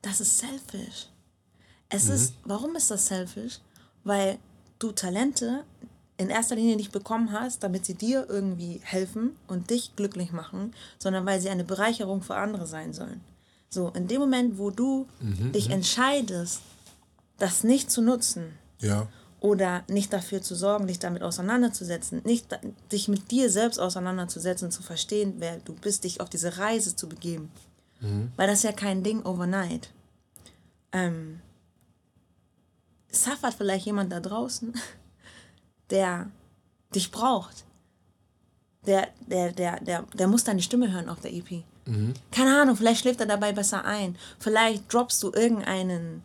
das 0.00 0.20
ist 0.20 0.38
selfish. 0.38 1.08
Es 1.88 2.08
ist, 2.08 2.34
warum 2.44 2.74
ist 2.76 2.90
das 2.90 3.06
selfish? 3.06 3.58
Weil 4.04 4.38
du 4.78 4.92
Talente 4.92 5.64
in 6.18 6.30
erster 6.30 6.56
Linie 6.56 6.76
nicht 6.76 6.92
bekommen 6.92 7.32
hast, 7.32 7.62
damit 7.62 7.84
sie 7.84 7.94
dir 7.94 8.26
irgendwie 8.28 8.80
helfen 8.82 9.36
und 9.48 9.70
dich 9.70 9.94
glücklich 9.96 10.32
machen, 10.32 10.74
sondern 10.98 11.26
weil 11.26 11.40
sie 11.40 11.50
eine 11.50 11.64
Bereicherung 11.64 12.22
für 12.22 12.36
andere 12.36 12.66
sein 12.66 12.92
sollen. 12.92 13.20
So, 13.68 13.88
in 13.90 14.08
dem 14.08 14.20
Moment, 14.20 14.58
wo 14.58 14.70
du 14.70 15.06
dich 15.20 15.70
entscheidest, 15.70 16.60
das 17.38 17.64
nicht 17.64 17.90
zu 17.90 18.00
nutzen 18.00 18.52
Ja, 18.80 19.08
oder 19.40 19.84
nicht 19.88 20.12
dafür 20.12 20.40
zu 20.40 20.54
sorgen, 20.54 20.86
dich 20.86 20.98
damit 20.98 21.22
auseinanderzusetzen, 21.22 22.22
nicht 22.24 22.58
dich 22.90 23.08
mit 23.08 23.30
dir 23.30 23.50
selbst 23.50 23.78
auseinanderzusetzen, 23.78 24.70
zu 24.70 24.82
verstehen, 24.82 25.34
wer 25.38 25.58
du 25.58 25.74
bist, 25.74 26.04
dich 26.04 26.20
auf 26.20 26.30
diese 26.30 26.56
Reise 26.58 26.96
zu 26.96 27.08
begeben. 27.08 27.50
Weil 28.36 28.46
das 28.46 28.62
ja 28.62 28.72
kein 28.72 29.02
Ding 29.02 29.24
overnight. 29.24 29.90
Ähm, 30.92 31.40
suffert 33.10 33.54
vielleicht 33.54 33.86
jemand 33.86 34.12
da 34.12 34.20
draußen, 34.20 34.74
der 35.90 36.30
dich 36.94 37.10
braucht. 37.10 37.64
Der, 38.86 39.08
der, 39.26 39.52
der, 39.52 39.80
der, 39.80 40.02
der 40.14 40.28
muss 40.28 40.44
deine 40.44 40.62
Stimme 40.62 40.92
hören 40.92 41.08
auf 41.08 41.20
der 41.20 41.32
EP. 41.32 41.64
Keine 42.30 42.60
Ahnung, 42.60 42.76
vielleicht 42.76 43.00
schläft 43.00 43.20
er 43.20 43.26
dabei 43.26 43.52
besser 43.52 43.84
ein. 43.84 44.16
Vielleicht 44.38 44.92
droppst 44.92 45.22
du 45.22 45.32
irgendeinen 45.32 46.22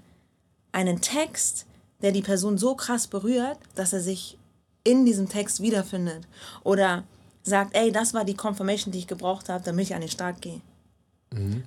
einen 0.71 1.01
Text, 1.01 1.65
der 2.01 2.11
die 2.11 2.21
Person 2.21 2.57
so 2.57 2.75
krass 2.75 3.07
berührt, 3.07 3.59
dass 3.75 3.93
er 3.93 4.01
sich 4.01 4.37
in 4.83 5.05
diesem 5.05 5.29
Text 5.29 5.61
wiederfindet. 5.61 6.27
Oder 6.63 7.03
sagt, 7.43 7.75
ey, 7.75 7.91
das 7.91 8.13
war 8.13 8.25
die 8.25 8.35
Confirmation, 8.35 8.91
die 8.91 8.99
ich 8.99 9.07
gebraucht 9.07 9.49
habe, 9.49 9.63
damit 9.63 9.87
ich 9.87 9.95
an 9.95 10.01
den 10.01 10.09
Start 10.09 10.41
gehe. 10.41 10.61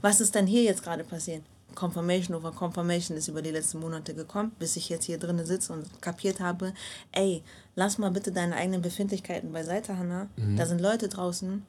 Was 0.02 0.20
ist 0.20 0.34
denn 0.34 0.46
hier 0.46 0.62
jetzt 0.62 0.82
gerade 0.82 1.04
passiert? 1.04 1.42
Confirmation 1.74 2.36
over 2.36 2.52
Confirmation 2.52 3.16
ist 3.16 3.28
über 3.28 3.42
die 3.42 3.50
letzten 3.50 3.80
Monate 3.80 4.14
gekommen, 4.14 4.52
bis 4.58 4.76
ich 4.76 4.88
jetzt 4.88 5.04
hier 5.04 5.18
drinnen 5.18 5.46
sitze 5.46 5.72
und 5.72 6.00
kapiert 6.02 6.40
habe, 6.40 6.72
ey, 7.12 7.42
lass 7.74 7.98
mal 7.98 8.10
bitte 8.10 8.32
deine 8.32 8.56
eigenen 8.56 8.82
Befindlichkeiten 8.82 9.52
beiseite, 9.52 9.96
Hannah. 9.98 10.28
Da 10.56 10.66
sind 10.66 10.80
Leute 10.80 11.08
draußen, 11.08 11.64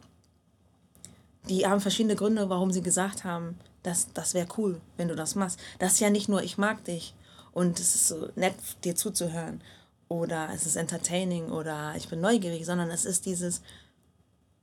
die 1.50 1.65
haben 1.67 1.81
verschiedene 1.81 2.15
Gründe, 2.15 2.50
warum 2.50 2.71
sie 2.71 2.81
gesagt 2.81 3.24
haben, 3.24 3.57
das, 3.83 4.07
das 4.13 4.33
wäre 4.33 4.47
cool, 4.57 4.81
wenn 4.97 5.07
du 5.07 5.15
das 5.15 5.35
machst. 5.35 5.59
Das 5.79 5.93
ist 5.93 6.00
ja 6.00 6.09
nicht 6.09 6.27
nur, 6.29 6.41
ich 6.41 6.57
mag 6.57 6.83
dich 6.85 7.13
und 7.53 7.79
es 7.79 7.95
ist 7.95 8.07
so 8.07 8.29
nett, 8.35 8.55
dir 8.83 8.95
zuzuhören 8.95 9.62
oder 10.07 10.50
es 10.53 10.65
ist 10.65 10.75
entertaining 10.75 11.50
oder 11.50 11.93
ich 11.95 12.09
bin 12.09 12.19
neugierig, 12.21 12.65
sondern 12.65 12.89
es 12.89 13.05
ist 13.05 13.25
dieses, 13.25 13.62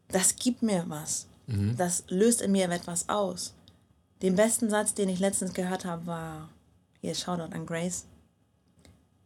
das 0.09 0.37
gibt 0.37 0.63
mir 0.63 0.85
was. 0.89 1.27
Das 1.77 2.05
löst 2.09 2.41
in 2.41 2.53
mir 2.53 2.71
etwas 2.71 3.09
aus. 3.09 3.55
Den 4.23 4.37
besten 4.37 4.71
Satz, 4.71 4.95
den 4.95 5.09
ich 5.09 5.19
letztens 5.19 5.53
gehört 5.53 5.85
habe, 5.85 6.07
war, 6.07 6.49
hier, 7.01 7.15
Shoutout 7.15 7.53
an 7.55 7.67
Grace. 7.67 8.07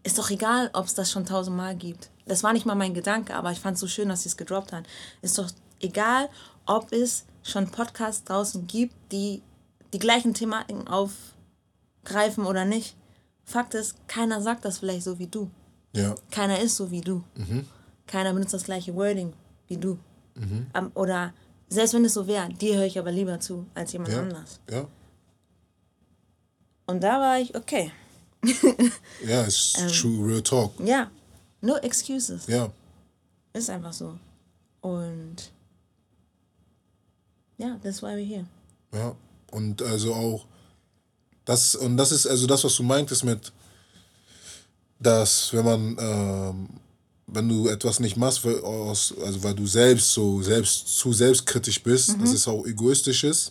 Ist 0.03 0.19
doch 0.19 0.31
egal, 0.31 0.71
ob 0.73 0.87
es 0.87 0.95
das 0.95 1.11
schon 1.11 1.27
tausendmal 1.27 1.77
gibt. 1.77 2.11
Das 2.27 2.43
war 2.43 2.53
nicht 2.53 2.65
mal 2.67 2.75
mein 2.75 2.95
Gedanke, 2.95 3.35
aber 3.35 3.53
ich 3.53 3.61
fand 3.61 3.75
es 3.75 3.81
so 3.81 3.89
schön, 3.89 4.09
dass 4.09 4.23
sie 4.23 4.29
es 4.29 4.37
gedroppt 4.37 4.73
hat. 4.73 4.85
Ist 5.21 5.37
doch 5.39 5.51
egal, 5.81 6.29
ob 6.65 6.93
es 6.93 7.25
schon 7.43 7.71
Podcasts 7.71 8.25
draußen 8.25 8.67
gibt, 8.67 8.95
die 9.13 9.43
die 9.93 9.99
gleichen 9.99 10.33
Thematiken 10.35 10.89
aufgreifen 10.89 12.47
oder 12.47 12.65
nicht. 12.65 12.97
Fakt 13.45 13.75
ist, 13.75 13.97
keiner 14.09 14.41
sagt 14.43 14.65
das 14.65 14.79
vielleicht 14.79 15.05
so 15.05 15.19
wie 15.19 15.27
du. 15.29 15.51
ja, 15.93 16.15
Keiner 16.31 16.59
ist 16.61 16.77
so 16.77 16.91
wie 16.91 17.01
du. 17.01 17.23
Keiner 18.07 18.33
benutzt 18.33 18.55
das 18.55 18.65
gleiche 18.65 18.95
Wording 18.95 19.33
wie 19.69 19.77
du. 19.77 19.99
Am- 20.73 20.91
Oder 20.95 21.33
selbst 21.69 21.95
wenn 21.95 22.05
es 22.05 22.15
so 22.15 22.27
wäre, 22.27 22.49
dir 22.51 22.77
höre 22.77 22.85
ich 22.87 22.99
aber 22.99 23.11
lieber 23.13 23.39
zu 23.41 23.67
als 23.75 23.93
jemand 23.93 24.13
ja, 24.13 24.21
anders. 24.21 24.61
ja. 24.71 24.87
Und 26.87 27.03
da 27.03 27.19
war 27.21 27.39
ich, 27.41 27.55
okay, 27.57 27.91
Ja, 29.27 29.43
ist 29.43 29.77
Ähm. 29.79 29.89
true, 29.89 30.29
real 30.29 30.43
talk. 30.43 30.73
ja, 30.81 31.11
no 31.61 31.77
excuses. 31.79 32.47
Ja, 32.47 32.71
Ist 33.53 33.71
einfach 33.71 33.93
so. 33.93 34.17
Und 34.83 35.51
ja, 37.59 37.77
that's 37.83 38.03
why 38.03 38.09
we're 38.15 38.25
here. 38.27 38.47
ja. 38.93 39.15
Und 39.51 39.81
also 39.83 40.13
auch, 40.15 40.47
das, 41.45 41.75
und 41.77 41.97
das 41.97 42.13
ist 42.13 42.27
also 42.27 42.47
das, 42.47 42.63
was 42.65 42.75
du 42.77 42.83
meintest 42.83 43.25
mit, 43.25 43.53
dass 45.01 45.53
wenn 45.53 45.65
man, 45.65 45.97
ähm, 45.99 46.69
wenn 47.27 47.49
du 47.49 47.69
etwas 47.69 48.01
nicht 48.01 48.17
machst, 48.17 48.45
weil, 48.45 48.61
aus, 48.61 49.13
also 49.25 49.43
weil 49.43 49.55
du 49.55 49.67
selbst 49.67 50.13
so 50.13 50.41
selbst 50.43 50.97
zu 50.99 51.13
selbstkritisch 51.13 51.83
bist, 51.83 52.17
das 52.21 52.33
ist 52.33 52.47
auch 52.49 52.65
egoistisch 52.67 53.25
ist. 53.25 53.51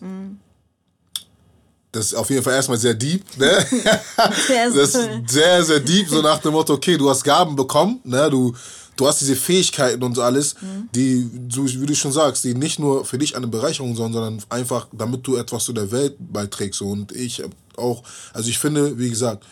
Das 1.92 2.08
ist 2.08 2.14
auf 2.14 2.30
jeden 2.30 2.44
Fall 2.44 2.54
erstmal 2.54 2.78
sehr 2.78 2.94
deep, 2.94 3.24
ne? 3.38 3.66
Sehr, 4.48 4.70
Das 4.70 4.96
ist 4.96 5.00
sehr, 5.28 5.64
sehr 5.64 5.80
deep, 5.80 6.10
so 6.10 6.22
nach 6.22 6.40
dem 6.40 6.52
Motto, 6.52 6.74
okay, 6.74 6.98
du 6.98 7.10
hast 7.10 7.24
Gaben 7.24 7.56
bekommen, 7.56 8.02
ne? 8.04 8.30
du, 8.30 8.54
du 8.98 9.08
hast 9.08 9.22
diese 9.22 9.36
Fähigkeiten 9.36 10.04
und 10.04 10.16
so 10.16 10.22
alles, 10.22 10.56
die, 10.94 11.30
so 11.50 11.66
wie 11.66 11.86
du 11.86 11.96
schon 11.96 12.12
sagst, 12.12 12.44
die 12.44 12.54
nicht 12.54 12.80
nur 12.80 13.06
für 13.06 13.18
dich 13.18 13.36
eine 13.38 13.48
Bereicherung 13.48 13.96
sind, 13.96 14.12
sondern 14.12 14.44
einfach, 14.50 14.88
damit 14.92 15.26
du 15.26 15.38
etwas 15.38 15.64
zu 15.64 15.72
der 15.72 15.90
Welt 15.92 16.16
beiträgst. 16.20 16.82
Und 16.82 17.14
ich 17.14 17.42
auch, 17.78 18.04
also 18.34 18.50
ich 18.50 18.60
finde, 18.60 18.98
wie 18.98 19.10
gesagt, 19.10 19.46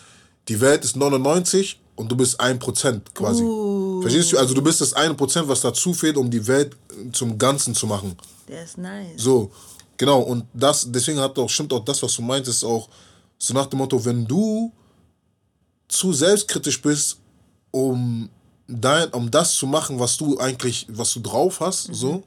die 0.49 0.59
Welt 0.59 0.83
ist 0.83 0.97
99 0.97 1.79
und 1.95 2.11
du 2.11 2.17
bist 2.17 2.41
1% 2.41 3.01
quasi. 3.13 3.43
Verstehst 4.03 4.31
du? 4.31 4.37
Also 4.37 4.53
du 4.53 4.61
bist 4.61 4.81
das 4.81 4.95
1%, 4.95 5.47
was 5.47 5.61
dazu 5.61 5.93
fehlt, 5.93 6.17
um 6.17 6.29
die 6.29 6.45
Welt 6.47 6.75
zum 7.11 7.37
Ganzen 7.37 7.73
zu 7.73 7.87
machen. 7.87 8.15
Der 8.47 8.63
ist 8.63 8.77
nice. 8.77 9.13
So. 9.17 9.51
Genau, 9.97 10.21
und 10.21 10.45
das, 10.53 10.91
deswegen 10.91 11.19
hat 11.19 11.37
auch, 11.37 11.49
stimmt 11.49 11.71
auch 11.73 11.83
das, 11.83 12.01
was 12.01 12.15
du 12.15 12.21
meintest, 12.21 12.65
auch 12.65 12.89
so 13.37 13.53
nach 13.53 13.67
dem 13.67 13.79
Motto, 13.79 14.03
wenn 14.03 14.25
du 14.25 14.71
zu 15.87 16.13
selbstkritisch 16.13 16.81
bist, 16.81 17.17
um, 17.71 18.29
dein, 18.67 19.09
um 19.09 19.29
das 19.29 19.53
zu 19.53 19.67
machen, 19.67 19.99
was 19.99 20.17
du 20.17 20.37
eigentlich, 20.39 20.87
was 20.89 21.13
du 21.13 21.19
drauf 21.19 21.59
hast, 21.59 21.89
mhm. 21.89 21.93
so, 21.93 22.23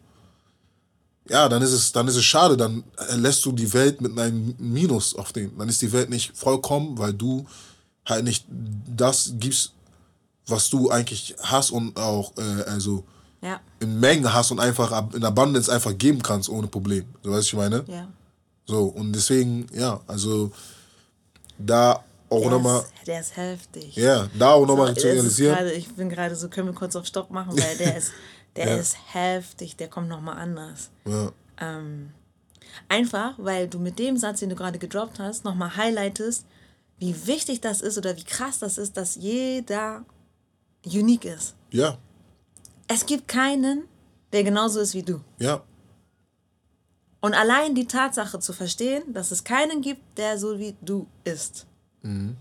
ja, 1.29 1.49
dann 1.49 1.63
ist 1.63 1.73
es, 1.73 1.93
dann 1.93 2.07
ist 2.07 2.17
es 2.17 2.25
schade, 2.25 2.57
dann 2.57 2.85
lässt 3.17 3.45
du 3.45 3.53
die 3.53 3.73
Welt 3.73 4.01
mit 4.01 4.17
einem 4.17 4.55
Minus 4.59 5.15
auf 5.17 5.33
den. 5.33 5.57
Dann 5.59 5.69
ist 5.69 5.83
die 5.83 5.93
Welt 5.93 6.09
nicht 6.09 6.37
vollkommen, 6.37 6.97
weil 6.99 7.13
du 7.13 7.47
halt 8.05 8.25
nicht 8.25 8.47
das 8.49 9.33
gibst, 9.41 9.73
was 10.47 10.71
du 10.71 10.91
eigentlich 10.91 11.35
hast 11.43 11.71
und 11.71 11.97
auch, 11.97 12.33
äh, 12.37 12.63
also 12.71 13.05
ja. 13.43 13.61
in 13.81 13.99
Mengen 14.01 14.33
hast 14.33 14.51
und 14.51 14.61
einfach 14.61 15.13
in 15.13 15.25
Abundance 15.25 15.73
einfach 15.73 15.97
geben 15.97 16.23
kannst 16.23 16.49
ohne 16.49 16.69
Problem. 16.69 17.05
So 17.23 17.31
weißt 17.33 17.53
du, 17.53 17.57
ich 17.57 17.63
meine? 17.63 17.85
Ja. 17.89 18.09
So, 18.67 18.85
und 18.85 19.13
deswegen, 19.13 19.67
ja, 19.73 20.01
also 20.07 20.51
da 21.59 22.05
auch 22.29 22.51
nochmal. 22.51 22.85
Der 23.07 23.21
ist 23.21 23.37
heftig. 23.37 23.95
Ja, 23.95 24.29
da 24.37 24.53
auch 24.53 24.67
nochmal 24.67 24.89
so, 24.89 25.03
zu 25.03 25.07
realisieren. 25.07 25.55
Grade, 25.55 25.73
ich 25.73 25.89
bin 25.95 26.09
gerade 26.09 26.35
so, 26.35 26.49
können 26.49 26.69
wir 26.69 26.75
kurz 26.75 26.97
auf 26.97 27.07
Stopp 27.07 27.31
machen, 27.31 27.57
weil 27.57 27.77
der 27.77 27.97
ist, 27.99 28.13
der 28.57 28.69
ja. 28.69 28.77
ist 28.77 28.97
heftig, 29.13 29.77
der 29.77 29.89
kommt 29.89 30.09
nochmal 30.09 30.37
anders. 30.39 30.91
Ja. 31.05 31.31
Ähm, 31.61 32.11
einfach, 32.89 33.35
weil 33.39 33.69
du 33.69 33.79
mit 33.79 33.99
dem 33.99 34.17
Satz, 34.17 34.41
den 34.41 34.49
du 34.49 34.57
gerade 34.57 34.79
gedroppt 34.79 35.21
hast, 35.21 35.45
nochmal 35.45 35.77
highlightest, 35.77 36.45
wie 36.99 37.27
wichtig 37.27 37.61
das 37.61 37.81
ist 37.81 37.99
oder 37.99 38.17
wie 38.17 38.25
krass 38.25 38.59
das 38.59 38.79
ist, 38.79 38.97
dass 38.97 39.15
jeder 39.15 40.05
unique 40.87 41.25
ist. 41.25 41.55
Ja. 41.71 41.99
Es 42.89 43.07
gibt 43.07 43.29
keinen, 43.29 43.85
der 44.33 44.45
genauso 44.45 44.81
ist 44.81 44.95
wie 44.95 45.03
du. 45.03 45.21
Ja. 45.39 45.63
Und 47.21 47.35
allein 47.35 47.75
die 47.75 47.87
Tatsache 47.87 48.39
zu 48.39 48.53
verstehen, 48.53 49.13
dass 49.13 49.31
es 49.31 49.43
keinen 49.43 49.83
gibt, 49.83 50.19
der 50.19 50.39
so 50.39 50.59
wie 50.59 50.77
du 50.81 51.07
ist, 51.25 51.67
mhm. 52.03 52.37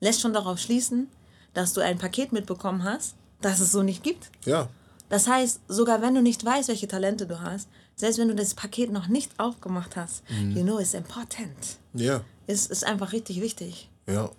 lässt 0.00 0.20
schon 0.20 0.32
darauf 0.32 0.58
schließen, 0.58 1.08
dass 1.52 1.74
du 1.74 1.82
ein 1.82 1.98
Paket 1.98 2.32
mitbekommen 2.32 2.84
hast, 2.84 3.14
das 3.40 3.60
es 3.60 3.72
so 3.72 3.82
nicht 3.82 4.02
gibt. 4.02 4.30
Ja. 4.46 4.68
Das 5.10 5.28
heißt, 5.28 5.60
sogar 5.68 6.00
wenn 6.00 6.14
du 6.14 6.22
nicht 6.22 6.42
weißt, 6.42 6.68
welche 6.68 6.88
Talente 6.88 7.26
du 7.26 7.42
hast, 7.42 7.68
selbst 7.94 8.18
wenn 8.18 8.28
du 8.28 8.34
das 8.34 8.54
Paket 8.54 8.90
noch 8.90 9.08
nicht 9.08 9.38
aufgemacht 9.38 9.96
hast, 9.96 10.22
mhm. 10.30 10.56
you 10.56 10.62
know, 10.62 10.78
it's 10.78 10.94
important. 10.94 11.78
Ja. 11.92 12.22
Ist, 12.46 12.70
ist 12.70 12.84
einfach 12.84 13.12
richtig 13.12 13.42
wichtig. 13.42 13.90
Ja. 14.06 14.30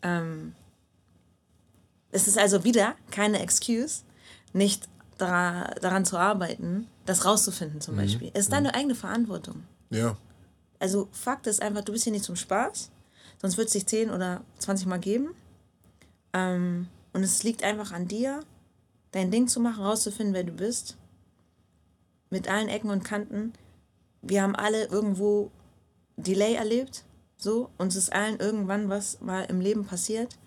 Ähm, 0.00 0.54
es 2.12 2.28
ist 2.28 2.38
also 2.38 2.62
wieder 2.62 2.94
keine 3.10 3.40
Excuse, 3.40 4.02
nicht 4.52 4.88
dara 5.18 5.74
daran 5.80 6.04
zu 6.04 6.16
arbeiten, 6.18 6.86
das 7.06 7.24
rauszufinden 7.24 7.80
zum 7.80 7.94
mhm. 7.94 8.00
Beispiel. 8.00 8.30
Es 8.34 8.42
ist 8.42 8.50
mhm. 8.50 8.56
deine 8.56 8.74
eigene 8.74 8.94
Verantwortung. 8.94 9.64
Ja. 9.90 10.16
Also 10.78 11.08
Fakt 11.10 11.46
ist 11.46 11.62
einfach, 11.62 11.82
du 11.82 11.92
bist 11.92 12.04
hier 12.04 12.12
nicht 12.12 12.24
zum 12.24 12.36
Spaß, 12.36 12.90
sonst 13.40 13.56
wird 13.56 13.68
es 13.68 13.72
dich 13.72 13.86
10 13.86 14.10
oder 14.10 14.42
20 14.58 14.86
Mal 14.86 14.98
geben. 14.98 15.34
Ähm, 16.32 16.88
und 17.12 17.22
es 17.22 17.42
liegt 17.42 17.62
einfach 17.62 17.92
an 17.92 18.08
dir, 18.08 18.40
dein 19.10 19.30
Ding 19.30 19.48
zu 19.48 19.60
machen, 19.60 19.84
rauszufinden, 19.84 20.34
wer 20.34 20.44
du 20.44 20.52
bist. 20.52 20.96
Mit 22.30 22.48
allen 22.48 22.68
Ecken 22.68 22.90
und 22.90 23.04
Kanten. 23.04 23.52
Wir 24.22 24.42
haben 24.42 24.56
alle 24.56 24.86
irgendwo 24.86 25.50
Delay 26.16 26.54
erlebt. 26.54 27.04
So, 27.36 27.70
uns 27.76 27.96
ist 27.96 28.12
allen 28.12 28.38
irgendwann 28.38 28.88
was 28.88 29.20
mal 29.20 29.44
im 29.44 29.60
Leben 29.60 29.84
passiert 29.84 30.38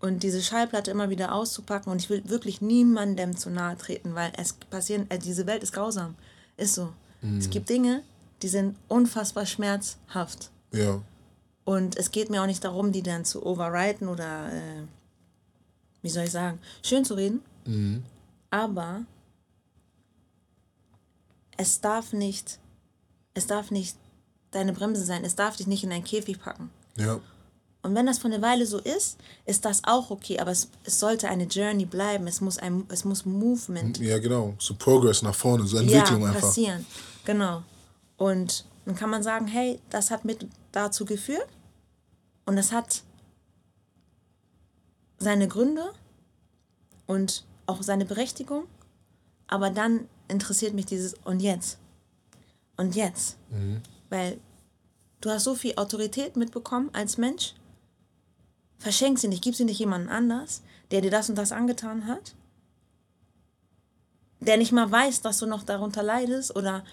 und 0.00 0.22
diese 0.22 0.42
Schallplatte 0.42 0.90
immer 0.90 1.10
wieder 1.10 1.32
auszupacken 1.32 1.90
und 1.90 2.02
ich 2.02 2.10
will 2.10 2.28
wirklich 2.28 2.60
niemandem 2.60 3.36
zu 3.36 3.50
nahe 3.50 3.76
treten, 3.76 4.14
weil 4.14 4.32
es 4.36 4.52
passieren, 4.52 5.06
äh, 5.10 5.18
diese 5.18 5.46
Welt 5.46 5.62
ist 5.62 5.72
grausam, 5.72 6.14
ist 6.56 6.74
so. 6.74 6.92
Mhm. 7.22 7.38
Es 7.38 7.50
gibt 7.50 7.68
Dinge, 7.68 8.02
die 8.42 8.48
sind 8.48 8.76
unfassbar 8.88 9.46
schmerzhaft. 9.46 10.50
Ja. 10.72 11.00
Und 11.64 11.96
es 11.96 12.10
geht 12.10 12.30
mir 12.30 12.42
auch 12.42 12.46
nicht 12.46 12.62
darum, 12.62 12.92
die 12.92 13.02
dann 13.02 13.24
zu 13.24 13.44
overwriten 13.44 14.08
oder, 14.08 14.52
äh, 14.52 14.82
wie 16.02 16.10
soll 16.10 16.24
ich 16.24 16.30
sagen, 16.30 16.58
schön 16.82 17.04
zu 17.04 17.14
reden. 17.14 17.42
Mhm. 17.64 18.04
Aber 18.50 19.02
es 21.56 21.80
darf 21.80 22.12
nicht, 22.12 22.58
es 23.34 23.46
darf 23.46 23.70
nicht 23.70 23.96
deine 24.50 24.72
Bremse 24.72 25.04
sein, 25.04 25.24
es 25.24 25.34
darf 25.34 25.56
dich 25.56 25.66
nicht 25.66 25.84
in 25.84 25.92
einen 25.92 26.04
Käfig 26.04 26.40
packen. 26.40 26.70
Ja. 26.96 27.20
Und 27.86 27.94
wenn 27.94 28.06
das 28.06 28.18
für 28.18 28.26
eine 28.26 28.42
Weile 28.42 28.66
so 28.66 28.78
ist, 28.78 29.16
ist 29.44 29.64
das 29.64 29.84
auch 29.84 30.10
okay, 30.10 30.40
aber 30.40 30.50
es, 30.50 30.68
es 30.82 30.98
sollte 30.98 31.28
eine 31.28 31.44
Journey 31.44 31.86
bleiben. 31.86 32.26
Es 32.26 32.40
muss 32.40 32.58
ein 32.58 32.84
es 32.88 33.04
muss 33.04 33.24
Movement. 33.24 33.98
Ja, 33.98 34.18
genau. 34.18 34.54
So 34.58 34.74
Progress 34.74 35.22
nach 35.22 35.34
vorne, 35.34 35.64
so 35.66 35.76
Entwicklung 35.76 36.22
ja, 36.22 36.28
einfach. 36.28 36.40
passieren. 36.40 36.84
Genau. 37.24 37.62
Und 38.16 38.64
dann 38.84 38.96
kann 38.96 39.08
man 39.08 39.22
sagen, 39.22 39.46
hey, 39.46 39.78
das 39.88 40.10
hat 40.10 40.24
mit 40.24 40.48
dazu 40.72 41.04
geführt 41.04 41.46
und 42.44 42.58
es 42.58 42.72
hat 42.72 43.02
seine 45.18 45.46
Gründe 45.46 45.92
und 47.06 47.44
auch 47.66 47.82
seine 47.82 48.04
Berechtigung, 48.04 48.64
aber 49.46 49.70
dann 49.70 50.08
interessiert 50.26 50.74
mich 50.74 50.86
dieses 50.86 51.14
und 51.24 51.40
jetzt. 51.40 51.78
Und 52.76 52.96
jetzt. 52.96 53.36
Mhm. 53.50 53.80
Weil 54.10 54.38
du 55.20 55.30
hast 55.30 55.44
so 55.44 55.54
viel 55.54 55.74
Autorität 55.76 56.36
mitbekommen 56.36 56.90
als 56.92 57.16
Mensch 57.16 57.54
Verschenk 58.78 59.18
sie 59.18 59.28
nicht, 59.28 59.42
gib 59.42 59.54
sie 59.54 59.64
nicht 59.64 59.78
jemandem 59.78 60.10
anders, 60.10 60.62
der 60.90 61.00
dir 61.00 61.10
das 61.10 61.28
und 61.28 61.36
das 61.36 61.52
angetan 61.52 62.06
hat, 62.06 62.34
der 64.40 64.56
nicht 64.56 64.72
mal 64.72 64.90
weiß, 64.90 65.22
dass 65.22 65.38
du 65.38 65.46
noch 65.46 65.62
darunter 65.62 66.02
leidest 66.02 66.54
oder 66.54 66.84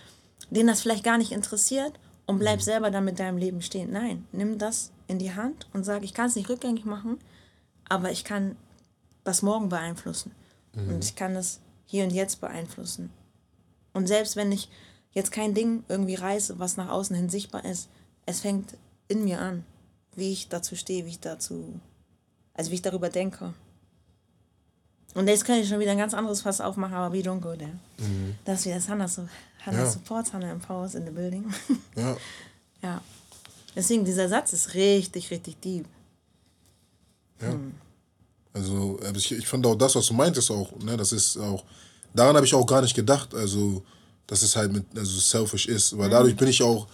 den 0.49 0.67
das 0.67 0.81
vielleicht 0.81 1.03
gar 1.03 1.17
nicht 1.17 1.31
interessiert 1.31 1.93
und 2.25 2.39
bleib 2.39 2.59
mhm. 2.59 2.63
selber 2.63 2.91
dann 2.91 3.05
mit 3.05 3.19
deinem 3.19 3.37
Leben 3.37 3.61
stehen. 3.61 3.91
Nein, 3.91 4.25
nimm 4.31 4.57
das 4.57 4.91
in 5.07 5.19
die 5.19 5.35
Hand 5.35 5.67
und 5.73 5.83
sag, 5.83 6.03
ich 6.03 6.13
kann 6.13 6.27
es 6.27 6.35
nicht 6.35 6.49
rückgängig 6.49 6.85
machen, 6.85 7.19
aber 7.89 8.11
ich 8.11 8.23
kann 8.23 8.55
das 9.23 9.41
morgen 9.41 9.69
beeinflussen 9.69 10.31
mhm. 10.73 10.95
und 10.95 11.03
ich 11.03 11.15
kann 11.15 11.35
es 11.35 11.59
hier 11.85 12.03
und 12.03 12.11
jetzt 12.11 12.41
beeinflussen. 12.41 13.11
Und 13.93 14.07
selbst 14.07 14.35
wenn 14.35 14.51
ich 14.51 14.69
jetzt 15.11 15.31
kein 15.31 15.53
Ding 15.53 15.83
irgendwie 15.89 16.15
reiße, 16.15 16.59
was 16.59 16.77
nach 16.77 16.89
außen 16.89 17.15
hin 17.15 17.29
sichtbar 17.29 17.65
ist, 17.65 17.89
es 18.25 18.39
fängt 18.39 18.77
in 19.07 19.23
mir 19.25 19.39
an 19.39 19.65
wie 20.15 20.31
ich 20.31 20.49
dazu 20.49 20.75
stehe, 20.75 21.05
wie 21.05 21.09
ich 21.09 21.19
dazu, 21.19 21.79
also 22.53 22.71
wie 22.71 22.75
ich 22.75 22.81
darüber 22.81 23.09
denke. 23.09 23.53
Und 25.13 25.27
jetzt 25.27 25.45
kann 25.45 25.59
ich 25.59 25.69
schon 25.69 25.79
wieder 25.79 25.91
ein 25.91 25.97
ganz 25.97 26.13
anderes 26.13 26.41
Fass 26.41 26.59
aufmachen, 26.59 26.95
aber 26.95 27.15
we 27.15 27.19
don't 27.19 27.39
go 27.39 27.55
there. 27.55 27.77
Mhm. 27.99 28.35
Das 28.45 28.59
ist 28.59 28.65
wieder 28.65 28.75
das 28.75 28.89
Hannah, 28.89 29.07
so, 29.07 29.27
Hannah 29.65 29.79
ja. 29.79 29.89
Supports, 29.89 30.33
Hannah 30.33 30.51
Empowers 30.51 30.95
in 30.95 31.05
the 31.05 31.11
building. 31.11 31.45
ja. 31.95 32.17
ja. 32.81 33.01
Deswegen, 33.75 34.05
dieser 34.05 34.29
Satz 34.29 34.53
ist 34.53 34.73
richtig, 34.73 35.29
richtig 35.31 35.59
deep. 35.61 35.85
Ja. 37.41 37.51
Hm. 37.51 37.73
Also, 38.53 38.99
ich, 39.15 39.31
ich 39.31 39.47
fand 39.47 39.65
auch 39.65 39.75
das, 39.75 39.95
was 39.95 40.05
du 40.07 40.13
meintest, 40.13 40.51
auch, 40.51 40.71
ne, 40.79 40.95
das 40.95 41.11
ist 41.11 41.37
auch, 41.37 41.63
daran 42.13 42.35
habe 42.35 42.45
ich 42.45 42.53
auch 42.53 42.65
gar 42.65 42.81
nicht 42.81 42.95
gedacht, 42.95 43.33
also, 43.33 43.83
dass 44.27 44.43
es 44.43 44.55
halt 44.55 44.71
mit, 44.71 44.85
also 44.95 45.19
selfish 45.19 45.67
ist, 45.67 45.97
weil 45.97 46.09
dadurch 46.09 46.35
bin 46.35 46.47
ich 46.47 46.61
auch, 46.61 46.87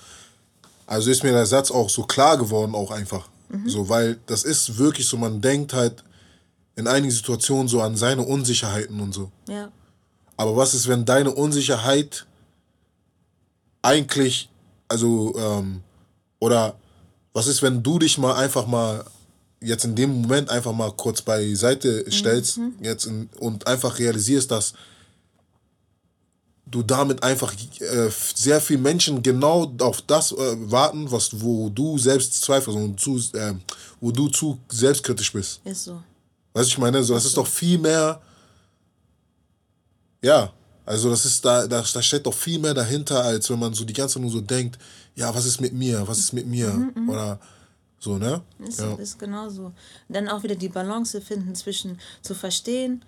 also 0.89 1.11
ist 1.11 1.21
mir 1.21 1.31
der 1.31 1.45
Satz 1.45 1.69
auch 1.69 1.87
so 1.87 2.01
klar 2.01 2.35
geworden, 2.35 2.73
auch 2.73 2.89
einfach. 2.89 3.29
Mhm. 3.49 3.69
So, 3.69 3.89
weil 3.89 4.19
das 4.25 4.43
ist 4.43 4.79
wirklich 4.79 5.07
so, 5.07 5.17
man 5.17 5.39
denkt 5.39 5.71
halt 5.71 6.03
in 6.75 6.87
einigen 6.87 7.11
Situationen 7.11 7.67
so 7.67 7.79
an 7.79 7.95
seine 7.95 8.23
Unsicherheiten 8.23 8.99
und 8.99 9.13
so. 9.13 9.29
Ja. 9.47 9.71
Aber 10.35 10.55
was 10.55 10.73
ist, 10.73 10.87
wenn 10.87 11.05
deine 11.05 11.29
Unsicherheit 11.29 12.25
eigentlich, 13.83 14.49
also, 14.87 15.35
ähm, 15.37 15.81
oder 16.39 16.75
was 17.33 17.45
ist, 17.45 17.61
wenn 17.61 17.83
du 17.83 17.99
dich 17.99 18.17
mal 18.17 18.33
einfach 18.33 18.65
mal 18.65 19.05
jetzt 19.61 19.85
in 19.85 19.93
dem 19.95 20.21
Moment 20.21 20.49
einfach 20.49 20.73
mal 20.73 20.91
kurz 20.91 21.21
beiseite 21.21 22.03
stellst 22.11 22.57
mhm. 22.57 22.73
jetzt 22.81 23.05
in, 23.05 23.29
und 23.39 23.67
einfach 23.67 23.99
realisierst, 23.99 24.49
dass 24.49 24.73
du 26.71 26.83
damit 26.83 27.23
einfach 27.23 27.53
äh, 27.79 28.09
sehr 28.35 28.61
viele 28.61 28.79
Menschen 28.79 29.21
genau 29.23 29.71
auf 29.79 30.01
das 30.03 30.31
äh, 30.31 30.71
warten, 30.71 31.09
was 31.11 31.41
wo 31.41 31.69
du 31.69 31.97
selbst 31.97 32.41
zweifelst 32.41 32.77
und 32.77 32.99
zu, 32.99 33.17
äh, 33.33 33.53
wo 33.99 34.11
du 34.11 34.27
zu 34.27 34.59
selbstkritisch 34.69 35.33
bist. 35.33 35.61
Ist 35.63 35.85
so. 35.85 36.01
Weißt 36.53 36.69
du, 36.69 36.73
ich 36.73 36.77
meine, 36.77 37.03
so, 37.03 37.13
das 37.13 37.25
ist, 37.25 37.37
doch 37.37 37.47
viel 37.47 37.77
mehr. 37.77 38.21
Ja, 40.21 40.51
also 40.85 41.09
das 41.09 41.25
ist 41.25 41.43
da, 41.45 41.67
da, 41.67 41.81
da 41.81 42.01
steht 42.01 42.25
doch 42.25 42.33
viel 42.33 42.59
mehr 42.59 42.73
dahinter, 42.73 43.23
als 43.23 43.49
wenn 43.49 43.59
man 43.59 43.73
so 43.73 43.85
die 43.85 43.93
ganze 43.93 44.15
Zeit 44.15 44.23
nur 44.23 44.31
so 44.31 44.41
denkt, 44.41 44.77
ja, 45.15 45.33
was 45.33 45.45
ist 45.45 45.61
mit 45.61 45.73
mir, 45.73 46.07
was 46.07 46.19
ist 46.19 46.33
mit 46.33 46.47
mir? 46.47 46.69
Mhm, 46.69 46.91
mhm. 46.95 47.09
Oder 47.09 47.39
so, 47.99 48.17
ne? 48.17 48.41
Ist, 48.59 48.79
ja. 48.79 48.93
ist 48.95 49.19
genau 49.19 49.49
so. 49.49 49.71
Dann 50.07 50.27
auch 50.27 50.43
wieder 50.43 50.55
die 50.55 50.69
Balance 50.69 51.21
finden 51.21 51.53
zwischen 51.55 51.99
zu 52.21 52.33
verstehen, 52.33 53.03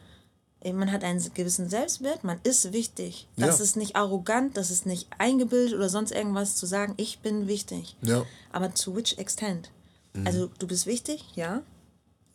man 0.63 0.91
hat 0.91 1.03
einen 1.03 1.23
gewissen 1.33 1.69
Selbstwert, 1.69 2.23
man 2.23 2.39
ist 2.43 2.71
wichtig. 2.71 3.27
Das 3.35 3.57
ja. 3.57 3.63
ist 3.63 3.77
nicht 3.77 3.95
arrogant, 3.95 4.57
das 4.57 4.69
ist 4.69 4.85
nicht 4.85 5.07
eingebildet 5.17 5.73
oder 5.73 5.89
sonst 5.89 6.11
irgendwas 6.11 6.55
zu 6.55 6.65
sagen, 6.65 6.93
ich 6.97 7.19
bin 7.19 7.47
wichtig. 7.47 7.95
Ja. 8.01 8.23
Aber 8.51 8.73
to 8.73 8.95
which 8.95 9.17
extent? 9.17 9.71
Mhm. 10.13 10.27
Also 10.27 10.49
du 10.59 10.67
bist 10.67 10.85
wichtig, 10.85 11.25
ja. 11.35 11.63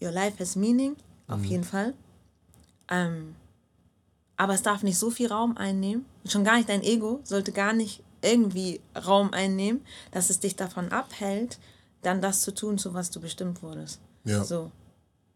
Your 0.03 0.11
life 0.11 0.39
has 0.41 0.57
meaning, 0.57 0.97
auf 1.29 1.39
mhm. 1.39 1.45
jeden 1.45 1.65
Fall. 1.65 1.95
Ähm, 2.89 3.37
aber 4.37 4.55
es 4.55 4.63
darf 4.63 4.83
nicht 4.83 4.99
so 4.99 5.11
viel 5.11 5.29
Raum 5.29 5.57
einnehmen. 5.57 6.05
Schon 6.27 6.45
gar 6.45 6.57
nicht 6.57 6.69
dein 6.69 6.83
Ego 6.83 7.21
sollte 7.23 7.53
gar 7.53 7.73
nicht 7.73 8.03
irgendwie 8.23 8.81
Raum 9.07 9.33
einnehmen, 9.33 9.83
dass 10.11 10.31
es 10.31 10.41
dich 10.41 10.57
davon 10.57 10.91
abhält, 10.91 11.59
dann 12.03 12.21
das 12.21 12.43
zu 12.43 12.53
tun, 12.53 12.77
zu 12.77 12.93
was 12.93 13.11
du 13.11 13.21
bestimmt 13.21 13.63
wurdest. 13.63 14.01
Ja. 14.25 14.45
So. 14.45 14.71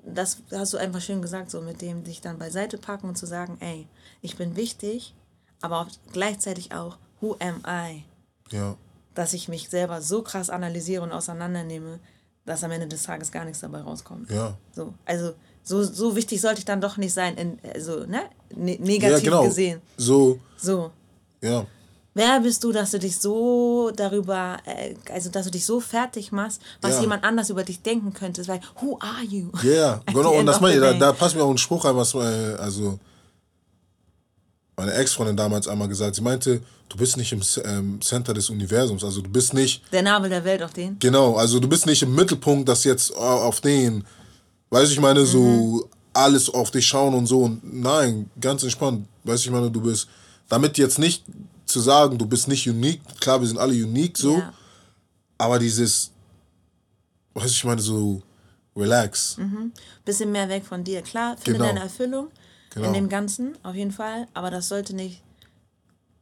Das 0.05 0.39
hast 0.51 0.73
du 0.73 0.79
einfach 0.79 1.01
schön 1.01 1.23
gesagt, 1.23 1.51
so 1.51 1.61
mit 1.61 1.83
dem 1.83 2.05
dich 2.05 2.21
dann 2.21 2.39
beiseite 2.39 2.79
packen 2.79 3.09
und 3.09 3.17
zu 3.17 3.27
sagen, 3.27 3.59
ey, 3.61 3.87
ich 4.23 4.37
bin 4.37 4.57
wichtig, 4.57 5.15
aber 5.61 5.81
auch 5.81 5.89
gleichzeitig 6.13 6.73
auch, 6.73 6.97
who 7.21 7.37
am 7.39 7.63
I? 7.67 8.05
Ja. 8.51 8.77
Dass 9.15 9.33
ich 9.35 9.49
mich 9.49 9.69
selber 9.69 10.01
so 10.01 10.23
krass 10.23 10.51
analysiere 10.51 11.03
und 11.03 11.13
auseinandernehme, 11.13 11.99
dass 12.47 12.65
am 12.65 12.71
Ende 12.71 12.89
des 12.89 13.03
Tages 13.03 13.31
gar 13.31 13.45
nichts 13.45 13.61
dabei 13.61 13.83
rauskommt. 13.83 14.31
Ja. 14.31 14.57
So, 14.73 14.95
also 15.05 15.35
so, 15.63 15.83
so 15.83 16.17
wichtig 16.17 16.41
sollte 16.41 16.61
ich 16.61 16.65
dann 16.65 16.81
doch 16.81 16.97
nicht 16.97 17.13
sein, 17.13 17.37
in, 17.37 17.59
also, 17.75 18.07
ne? 18.07 18.23
Ne 18.55 18.79
negativ 18.81 19.25
ja, 19.25 19.31
genau. 19.31 19.45
gesehen. 19.45 19.81
So, 19.97 20.39
So. 20.57 20.91
ja. 21.43 21.67
Wer 22.15 22.41
bist 22.41 22.65
du, 22.65 22.73
dass 22.73 22.91
du 22.91 22.99
dich 22.99 23.17
so 23.19 23.93
darüber, 23.95 24.57
äh, 24.65 24.95
also 25.13 25.31
dass 25.31 25.45
du 25.45 25.51
dich 25.53 25.65
so 25.65 25.79
fertig 25.81 26.33
machst, 26.33 26.61
was 26.81 26.95
Ja. 26.97 27.01
jemand 27.03 27.23
anders 27.25 27.51
über 27.51 27.63
dich 27.63 27.83
denken 27.83 28.13
könnte? 28.13 28.47
Weil, 28.49 28.61
who 28.81 28.99
are 29.01 29.23
you? 29.23 29.51
Ja, 29.63 29.95
At 30.07 30.15
genau. 30.15 30.33
Und 30.39 30.47
das 30.47 30.61
meine 30.61 30.81
da, 30.81 30.93
da 30.93 31.13
passt 31.13 31.37
mir 31.37 31.45
auch 31.45 31.51
ein 31.51 31.59
Spruch 31.59 31.85
ein, 31.85 31.95
was 31.95 32.15
äh, 32.15 32.19
also 32.59 32.99
meine 34.77 34.93
Ex-Freundin 34.95 35.37
damals 35.37 35.69
einmal 35.69 35.89
gesagt. 35.89 36.17
Sie 36.17 36.23
meinte, 36.23 36.63
du 36.89 36.97
bist 36.97 37.17
nicht 37.17 37.33
im 37.33 37.43
ähm, 37.65 38.01
Center 38.03 38.33
des 38.33 38.49
Universums, 38.51 39.05
also 39.05 39.21
du 39.21 39.29
bist 39.31 39.53
nicht 39.53 39.83
Der 39.93 40.03
Nabel 40.03 40.31
der 40.31 40.45
Welt 40.45 40.63
auf 40.63 40.73
den. 40.73 40.99
Genau, 40.99 41.37
also 41.37 41.61
du 41.61 41.69
bist 41.69 41.87
nicht 41.87 42.03
im 42.03 42.15
Mittelpunkt, 42.15 42.69
dass 42.69 42.85
jetzt 42.85 43.11
äh, 43.11 43.15
auf 43.17 43.61
den, 43.61 44.05
weiß 44.71 44.91
ich 44.91 44.99
meine, 45.01 45.27
so 45.27 45.43
Mhm. 45.43 45.85
alles 46.15 46.49
auf 46.53 46.71
dich 46.71 46.87
schauen 46.87 47.15
und 47.15 47.27
so. 47.27 47.41
Und 47.43 47.61
nein, 47.81 48.31
ganz 48.41 48.63
entspannt. 48.63 49.07
Weiß 49.23 49.41
ich 49.41 49.51
meine, 49.51 49.71
du 49.71 49.81
bist, 49.83 50.09
damit 50.49 50.79
jetzt 50.79 50.99
nicht 50.99 51.25
zu 51.71 51.81
sagen, 51.81 52.19
du 52.19 52.27
bist 52.27 52.49
nicht 52.49 52.69
unique. 52.69 53.01
Klar, 53.21 53.41
wir 53.41 53.49
sind 53.49 53.59
alle 53.59 53.73
unique 53.73 54.17
so, 54.19 54.39
Ja. 54.39 54.53
aber 55.39 55.59
dieses, 55.59 56.11
weiß 57.35 57.51
ich 57.51 57.65
meine, 57.65 57.81
so 57.81 58.23
relax. 58.77 59.37
Bisschen 60.05 60.33
mehr 60.33 60.49
weg 60.49 60.65
von 60.65 60.85
dir. 60.85 61.03
Klar, 61.03 61.37
finde 61.37 61.53
Genau. 61.59 61.65
deine 61.67 61.81
Erfüllung 61.81 62.29
Genau. 62.75 62.89
in 62.89 62.95
dem 62.95 63.09
Ganzen, 63.09 63.57
auf 63.65 63.75
jeden 63.75 63.91
Fall. 63.93 64.27
Aber 64.35 64.51
das 64.51 64.69
sollte 64.69 64.95
nicht 64.95 65.23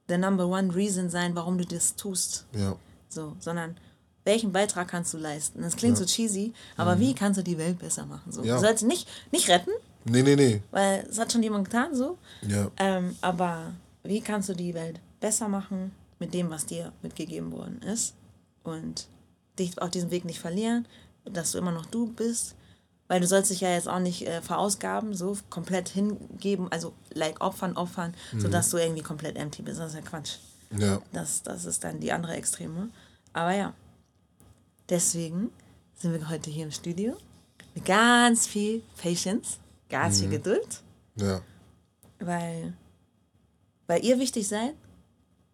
der 0.08 0.18
Number 0.18 0.46
One 0.46 0.74
Reason 0.74 1.10
sein, 1.10 1.34
warum 1.34 1.58
du 1.58 1.64
das 1.66 1.94
tust. 1.96 2.46
Ja, 2.56 2.76
So, 3.10 3.36
sondern 3.40 3.76
welchen 4.24 4.52
Beitrag 4.52 4.88
kannst 4.88 5.14
du 5.14 5.18
leisten? 5.18 5.62
Das 5.62 5.76
klingt 5.76 5.96
so 5.96 6.04
cheesy, 6.04 6.52
aber 6.76 6.98
wie 6.98 7.14
kannst 7.14 7.38
du 7.38 7.42
die 7.42 7.56
Welt 7.58 7.78
besser 7.78 8.04
machen? 8.06 8.30
So. 8.32 8.40
Mhm. 8.42 8.46
Ja. 8.48 8.54
Du 8.56 8.60
sollst 8.62 8.84
nicht, 8.84 9.08
nicht 9.30 9.48
retten, 9.48 9.70
nee, 10.04 10.22
nee, 10.22 10.36
nee. 10.36 10.62
weil 10.70 11.06
es 11.10 11.18
hat 11.18 11.32
schon 11.32 11.42
jemand 11.42 11.64
getan, 11.66 11.94
so. 11.94 12.18
Ja, 12.42 12.70
Ähm, 12.78 13.16
aber 13.22 13.72
wie 14.02 14.20
kannst 14.20 14.48
du 14.50 14.54
die 14.54 14.74
Welt 14.74 15.00
besser 15.20 15.48
machen 15.48 15.92
mit 16.18 16.34
dem, 16.34 16.50
was 16.50 16.66
dir 16.66 16.92
mitgegeben 17.02 17.52
worden 17.52 17.80
ist? 17.82 18.14
Und 18.62 19.08
dich 19.58 19.80
auf 19.80 19.90
diesem 19.90 20.10
Weg 20.10 20.24
nicht 20.24 20.38
verlieren, 20.40 20.86
dass 21.24 21.52
du 21.52 21.58
immer 21.58 21.72
noch 21.72 21.86
du 21.86 22.06
bist. 22.12 22.54
Weil 23.06 23.20
du 23.20 23.26
sollst 23.26 23.50
dich 23.50 23.62
ja 23.62 23.70
jetzt 23.70 23.88
auch 23.88 24.00
nicht 24.00 24.26
äh, 24.26 24.42
verausgaben, 24.42 25.14
so 25.14 25.36
komplett 25.48 25.88
hingeben, 25.88 26.70
also 26.70 26.92
like 27.14 27.40
opfern, 27.40 27.74
opfern, 27.74 28.14
sodass 28.36 28.68
du 28.68 28.76
irgendwie 28.76 29.02
komplett 29.02 29.36
empty 29.38 29.62
bist. 29.62 29.80
Das 29.80 29.94
ist 29.94 29.94
ja 29.94 30.02
Quatsch. 30.02 30.36
ja, 30.76 31.00
Das, 31.12 31.42
das 31.42 31.64
ist 31.64 31.82
dann 31.84 32.00
die 32.00 32.12
andere 32.12 32.34
Extreme. 32.34 32.90
Aber 33.32 33.54
ja, 33.54 33.72
deswegen 34.90 35.50
sind 35.94 36.12
wir 36.12 36.28
heute 36.28 36.50
hier 36.50 36.64
im 36.64 36.70
Studio 36.70 37.16
mit 37.74 37.86
ganz 37.86 38.46
viel 38.46 38.82
Patience, 39.00 39.58
ganz 39.88 40.20
viel 40.20 40.28
Geduld 40.28 40.82
ja, 41.16 41.40
weil, 42.20 42.74
weil 43.86 44.04
ihr 44.04 44.18
wichtig 44.18 44.46
seid, 44.46 44.74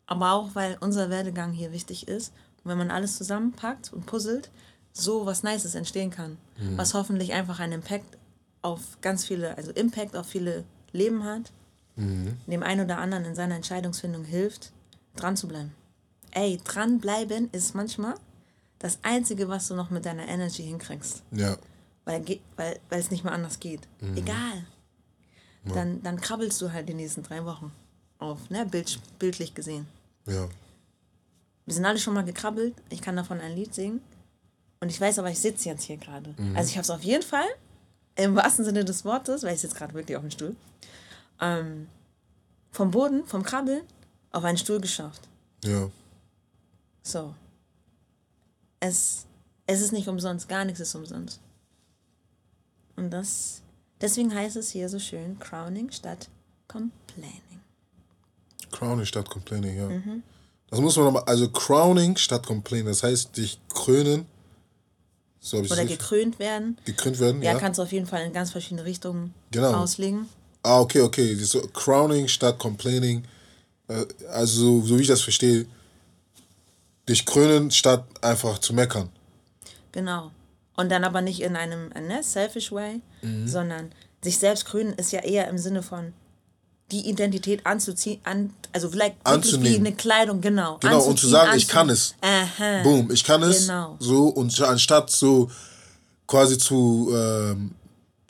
aber 0.07 0.33
auch 0.33 0.55
weil 0.55 0.77
unser 0.81 1.11
Werdegang 1.11 1.53
hier 1.53 1.73
wichtig 1.73 2.09
ist. 2.09 2.33
Und 2.63 2.71
wenn 2.71 2.79
man 2.79 2.91
alles 2.91 3.17
zusammenpackt 3.17 3.93
und 3.93 4.07
puzzelt, 4.07 4.51
so 4.93 5.27
was 5.27 5.43
Nices 5.43 5.75
entstehen 5.75 6.11
kann, 6.11 6.39
was 6.77 6.95
hoffentlich 6.95 7.33
einfach 7.33 7.59
einen 7.59 7.75
Impact 7.75 8.17
auf 8.63 8.81
ganz 9.01 9.25
viele, 9.25 9.57
also 9.57 9.73
Impact 9.73 10.17
auf 10.17 10.27
viele 10.27 10.65
Leben 10.93 11.25
hat, 11.25 11.53
dem 11.97 12.63
einen 12.63 12.85
oder 12.85 12.99
anderen 12.99 13.25
in 13.25 13.35
seiner 13.35 13.57
Entscheidungsfindung 13.57 14.25
hilft, 14.25 14.73
dran 15.17 15.37
zu 15.37 15.49
bleiben. 15.49 15.73
Ey, 16.31 16.61
dranbleiben 16.65 17.51
ist 17.53 17.75
manchmal 17.75 18.15
das 18.79 18.99
Einzige, 19.03 19.49
was 19.49 19.69
du 19.69 19.75
noch 19.75 19.91
mit 19.91 20.05
deiner 20.05 20.27
Energy 20.27 20.63
hinkriegst. 20.65 21.23
Ja, 21.31 21.57
weil, 22.05 22.25
weil, 22.57 22.81
weil 22.89 23.01
es 23.01 23.11
nicht 23.11 23.25
mehr 23.25 23.33
anders 23.33 23.61
geht. 23.61 23.89
Egal. 24.15 24.65
Dann, 25.65 26.03
dann 26.03 26.21
krabbelst 26.21 26.61
du 26.61 26.73
halt 26.73 26.89
die 26.89 26.95
nächsten 26.95 27.23
drei 27.23 27.45
Wochen 27.45 27.73
auf, 28.25 28.51
ne? 28.51 28.65
Bild, 28.67 28.99
bildlich 29.19 29.55
gesehen. 29.55 29.87
ja, 30.27 30.49
Wir 31.67 31.75
sind 31.75 31.85
alle 31.85 31.99
schon 31.99 32.15
mal 32.15 32.25
gekrabbelt. 32.25 32.75
Ich 32.91 33.01
kann 33.01 33.17
davon 33.17 33.41
ein 33.41 33.55
Lied 33.55 33.75
singen. 33.75 34.01
Und 34.81 34.89
ich 34.91 35.01
weiß 35.01 35.19
aber, 35.19 35.31
ich 35.31 35.39
sitze 35.39 35.69
jetzt 35.69 35.85
hier 35.85 35.97
gerade. 35.97 36.35
Also 36.55 36.69
ich 36.69 36.77
habe 36.77 36.83
es 36.83 36.91
auf 36.91 37.03
jeden 37.03 37.23
Fall, 37.23 37.47
im 38.17 38.35
wahrsten 38.37 38.65
Sinne 38.65 38.85
des 38.85 39.05
Wortes, 39.05 39.43
weil 39.43 39.55
ich 39.55 39.61
sitze 39.61 39.77
gerade 39.77 39.95
wirklich 39.95 40.17
auf 40.17 40.23
dem 40.23 40.31
Stuhl, 40.31 40.55
ähm, 41.41 41.89
vom 42.71 42.91
Boden, 42.91 43.25
vom 43.27 43.43
Krabbeln, 43.43 43.83
auf 44.31 44.45
einen 44.45 44.59
Stuhl 44.59 44.81
geschafft. 44.81 45.23
ja, 45.65 45.89
So. 47.03 47.35
Es, 48.81 49.25
es 49.67 49.81
ist 49.81 49.93
nicht 49.93 50.09
umsonst, 50.09 50.49
gar 50.49 50.65
nichts 50.67 50.81
ist 50.81 50.95
umsonst. 50.95 51.41
Und 52.97 53.11
das, 53.11 53.63
deswegen 54.01 54.35
heißt 54.35 54.57
es 54.57 54.71
hier 54.71 54.89
so 54.91 54.99
schön 54.99 55.39
Crowning 55.39 55.91
statt 55.91 56.29
Complaining. 56.69 57.41
Crowning 58.75 59.07
statt 59.07 59.31
Complaining, 59.31 59.77
ja. 59.79 59.89
Das 60.71 60.81
muss 60.81 60.97
man 60.97 61.05
nochmal, 61.07 61.23
also 61.27 61.49
Crowning 61.49 62.17
statt 62.17 62.47
Complaining, 62.47 62.87
das 62.89 63.03
heißt 63.03 63.37
dich 63.37 63.59
krönen. 63.69 64.27
So 65.41 65.59
Oder 65.59 65.85
gekrönt 65.85 66.39
werden. 66.39 66.79
gekrönt 66.85 67.21
werden, 67.21 67.43
Ja, 67.43 67.53
ja. 67.53 67.59
kannst 67.59 67.79
du 67.79 67.83
auf 67.83 67.93
jeden 67.93 68.07
Fall 68.07 68.25
in 68.25 68.33
ganz 68.33 68.51
verschiedene 68.51 68.85
Richtungen 68.85 69.35
Genau. 69.51 69.75
auslegen. 69.75 70.27
Ah, 70.63 70.81
okay, 70.81 71.03
okay. 71.03 71.35
So, 71.37 71.61
crowning 71.69 72.27
statt 72.29 72.59
complaining. 72.59 73.25
Äh, 73.89 74.07
Also, 74.31 74.81
so 74.83 74.97
wie 74.99 75.03
ich 75.03 75.09
das 75.09 75.21
verstehe, 75.21 75.67
dich 77.09 77.27
krönen 77.27 77.71
statt 77.71 78.05
einfach 78.23 78.59
zu 78.59 78.73
meckern. 78.73 79.11
Genau. 79.93 80.31
Und 80.77 80.91
dann 80.91 81.05
aber 81.05 81.21
nicht 81.21 81.41
in 81.43 81.55
einem 81.57 81.91
ne, 81.91 82.23
selfish 82.23 82.73
way, 82.73 83.01
Mhm. 83.23 83.47
sondern 83.47 83.93
sich 84.25 84.39
selbst 84.39 84.65
krönen 84.65 84.95
ist 84.95 85.13
ja 85.13 85.21
eher 85.21 85.49
im 85.49 85.59
Sinne 85.59 85.83
von 85.83 86.15
die 86.91 87.09
Identität 87.09 87.65
anzuziehen, 87.65 88.21
an, 88.25 88.53
also 88.73 88.91
vielleicht 88.91 89.17
wie 89.25 89.77
eine 89.77 89.95
Kleidung, 89.95 90.41
genau. 90.41 90.79
Genau, 90.81 90.97
und 90.97 91.03
zu 91.03 91.11
Anzuziehen, 91.11 91.31
sagen, 91.31 91.59
ich 91.59 91.69
kann 91.69 91.91
es. 91.91 92.15
Aha. 92.21 92.83
Boom, 92.83 93.11
ich 93.11 93.25
kann 93.25 93.43
es. 93.43 93.67
Genau. 93.67 93.97
So, 93.99 94.29
und 94.29 94.61
anstatt 94.61 95.11
so 95.11 95.51
quasi 96.27 96.59
zu, 96.59 97.11
ähm, 97.15 97.73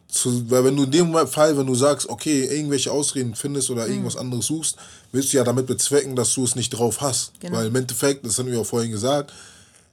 zu, 0.08 0.48
weil 0.50 0.64
wenn 0.64 0.76
du 0.76 0.84
in 0.84 0.90
dem 0.90 1.26
Fall, 1.26 1.56
wenn 1.56 1.66
du 1.66 1.74
sagst, 1.74 2.08
okay, 2.08 2.44
irgendwelche 2.44 2.92
Ausreden 2.92 3.34
findest 3.34 3.68
Mhm. 3.68 3.76
oder 3.76 3.88
irgendwas 3.88 4.16
anderes 4.16 4.46
suchst, 4.46 4.76
willst 5.10 5.32
du 5.32 5.36
ja 5.36 5.44
damit 5.44 5.66
bezwecken, 5.66 6.14
dass 6.14 6.32
du 6.34 6.44
es 6.44 6.54
nicht 6.54 6.70
drauf 6.70 7.00
hast. 7.00 7.32
Genau. 7.40 7.56
Weil 7.56 7.66
im 7.66 7.76
Endeffekt, 7.76 8.24
das 8.24 8.38
haben 8.38 8.46
wir 8.46 8.58
ja 8.58 8.64
vorhin 8.64 8.92
gesagt, 8.92 9.32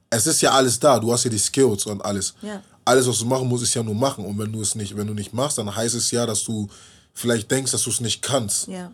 es 0.09 0.27
ist 0.27 0.41
ja 0.41 0.51
alles 0.51 0.79
da, 0.79 0.99
du 0.99 1.11
hast 1.11 1.23
ja 1.23 1.29
die 1.29 1.39
Skills 1.39 1.85
und 1.87 2.03
alles. 2.03 2.33
Ja. 2.41 2.61
Alles, 2.85 3.07
was 3.07 3.19
du 3.19 3.25
machen 3.25 3.47
musst, 3.47 3.63
ist 3.63 3.73
ja 3.73 3.81
nur 3.83 3.95
machen. 3.95 4.25
Und 4.25 4.37
wenn 4.37 4.51
du 4.51 4.61
es 4.61 4.75
nicht, 4.75 4.95
wenn 4.95 5.07
du 5.07 5.13
nicht 5.13 5.33
machst, 5.33 5.57
dann 5.57 5.73
heißt 5.73 5.95
es 5.95 6.11
ja, 6.11 6.25
dass 6.25 6.43
du 6.43 6.67
vielleicht 7.13 7.49
denkst, 7.51 7.71
dass 7.71 7.83
du 7.83 7.89
es 7.89 7.99
nicht 8.01 8.21
kannst. 8.21 8.67
Ja, 8.67 8.91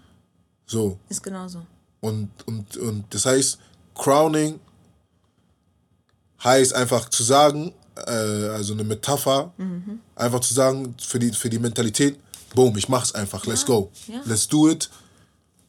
So. 0.65 0.97
ist 1.09 1.23
genauso. 1.23 1.65
Und, 2.01 2.29
und, 2.45 2.77
und 2.77 3.05
das 3.13 3.25
heißt, 3.25 3.57
Crowning 3.95 4.59
heißt 6.43 6.73
einfach 6.73 7.09
zu 7.09 7.23
sagen, 7.23 7.73
äh, 8.05 8.11
also 8.11 8.73
eine 8.73 8.83
Metapher, 8.83 9.51
einfach 10.15 10.39
zu 10.41 10.53
sagen 10.53 10.95
für 11.01 11.19
die, 11.19 11.31
für 11.31 11.49
die 11.49 11.59
Mentalität, 11.59 12.19
boom, 12.53 12.77
ich 12.77 12.87
mach's 12.89 13.13
einfach, 13.13 13.45
let's 13.45 13.65
go. 13.65 13.91
ja. 14.07 14.21
Let's 14.25 14.47
do 14.47 14.69
it. 14.69 14.89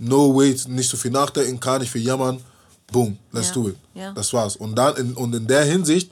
No 0.01 0.35
wait, 0.37 0.69
nicht 0.69 0.89
so 0.89 0.97
viel 0.97 1.11
nachdenken, 1.11 1.59
kann 1.59 1.81
nicht 1.81 1.91
viel 1.91 2.03
jammern. 2.07 2.41
Boom, 2.93 3.19
let's 3.33 3.49
Ja, 3.49 3.55
do 3.55 3.69
it. 3.71 3.77
ja. 3.95 4.13
Das 4.13 4.33
war's. 4.33 4.57
Und 4.57 4.77
dann 4.77 4.97
in, 4.97 5.15
und 5.15 5.35
in 5.35 5.47
der 5.47 5.65
Hinsicht, 5.65 6.11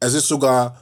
es 0.00 0.14
ist 0.14 0.28
sogar 0.28 0.80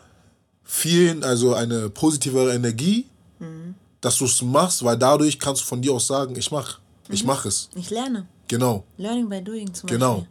vielen, 0.65 1.23
also 1.23 1.55
eine 1.55 1.91
positivere 1.91 2.55
Energie, 2.55 3.07
Mhm. 3.39 3.75
Dass 4.01 4.19
du 4.19 4.25
es 4.27 4.41
machst, 4.43 4.85
weil 4.85 4.97
dadurch 4.99 5.39
kannst 5.39 5.63
du 5.63 5.67
von 5.67 5.81
dir 5.83 5.93
aus 5.95 6.07
sagen, 6.07 6.37
ich 6.37 6.51
mach, 6.51 6.79
ich 7.09 7.23
Mhm. 7.23 7.27
mach 7.29 7.45
es. 7.47 7.69
Ich 7.75 7.91
lerne. 7.91 8.27
Genau. 8.49 8.85
Learning 8.97 9.29
by 9.29 9.43
doing 9.43 9.73
zum 9.75 9.89
Genau. 9.89 10.15
Beispiel. 10.19 10.31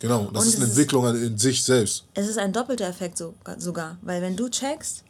Genau. 0.00 0.30
Das 0.32 0.42
Und 0.44 0.48
ist 0.50 0.56
eine 0.56 0.64
ist- 0.66 0.70
Entwicklung 0.70 1.06
an- 1.06 1.20
in 1.22 1.38
sich 1.38 1.64
selbst. 1.64 2.04
Es 2.14 2.28
ist 2.28 2.38
ein 2.38 2.52
doppelter 2.52 2.86
Effekt 2.86 3.18
so, 3.18 3.34
sogar, 3.58 3.98
weil 4.02 4.22
wenn 4.22 4.36
du 4.36 4.48
checkst, 4.48 5.02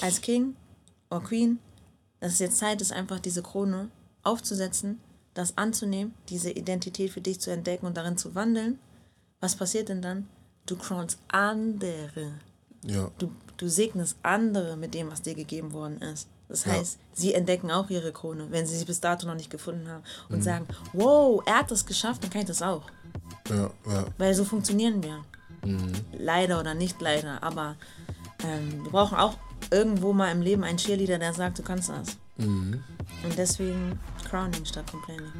als 0.00 0.20
King 0.20 0.56
oder 1.10 1.20
Queen, 1.20 1.58
dass 2.20 2.32
es 2.34 2.38
jetzt 2.40 2.58
Zeit 2.58 2.80
ist, 2.80 2.92
einfach 2.92 3.20
diese 3.20 3.42
Krone 3.42 3.90
aufzusetzen, 4.24 4.98
das 5.34 5.56
anzunehmen, 5.56 6.14
diese 6.28 6.50
Identität 6.50 7.10
für 7.10 7.20
dich 7.20 7.40
zu 7.40 7.50
entdecken 7.50 7.86
und 7.86 7.96
darin 7.96 8.16
zu 8.18 8.34
wandeln, 8.34 8.78
was 9.40 9.54
passiert 9.56 9.88
denn 9.88 10.02
dann? 10.02 10.28
Du 10.66 10.76
crownst 10.76 11.18
andere. 11.28 12.32
Ja. 12.84 13.10
Du, 13.18 13.30
du 13.56 13.68
segnest 13.68 14.16
andere 14.22 14.76
mit 14.76 14.94
dem, 14.94 15.10
was 15.10 15.22
dir 15.22 15.34
gegeben 15.34 15.72
worden 15.72 16.00
ist. 16.02 16.28
Das 16.52 16.66
heißt, 16.66 16.98
ja. 16.98 17.06
sie 17.14 17.32
entdecken 17.32 17.70
auch 17.70 17.88
ihre 17.88 18.12
Krone, 18.12 18.48
wenn 18.50 18.66
sie 18.66 18.76
sie 18.76 18.84
bis 18.84 19.00
dato 19.00 19.26
noch 19.26 19.34
nicht 19.34 19.48
gefunden 19.48 19.88
haben 19.88 20.02
und 20.28 20.36
mhm. 20.36 20.42
sagen, 20.42 20.66
wow, 20.92 21.42
er 21.46 21.60
hat 21.60 21.70
das 21.70 21.86
geschafft, 21.86 22.22
dann 22.22 22.28
kann 22.28 22.42
ich 22.42 22.46
das 22.46 22.60
auch. 22.60 22.82
Ja, 23.48 23.70
ja. 23.86 24.04
Weil 24.18 24.34
so 24.34 24.44
funktionieren 24.44 25.02
wir. 25.02 25.24
Mhm. 25.64 25.92
Leider 26.12 26.60
oder 26.60 26.74
nicht 26.74 27.00
leider, 27.00 27.42
aber 27.42 27.76
ähm, 28.44 28.84
wir 28.84 28.90
brauchen 28.90 29.16
auch 29.16 29.38
irgendwo 29.70 30.12
mal 30.12 30.30
im 30.30 30.42
Leben 30.42 30.62
einen 30.62 30.76
Cheerleader, 30.76 31.18
der 31.18 31.32
sagt, 31.32 31.58
du 31.58 31.62
kannst 31.62 31.88
das. 31.88 32.18
Mhm. 32.36 32.84
Und 33.24 33.38
deswegen 33.38 33.98
Crowning 34.28 34.66
statt 34.66 34.84
Complaining. 34.90 35.32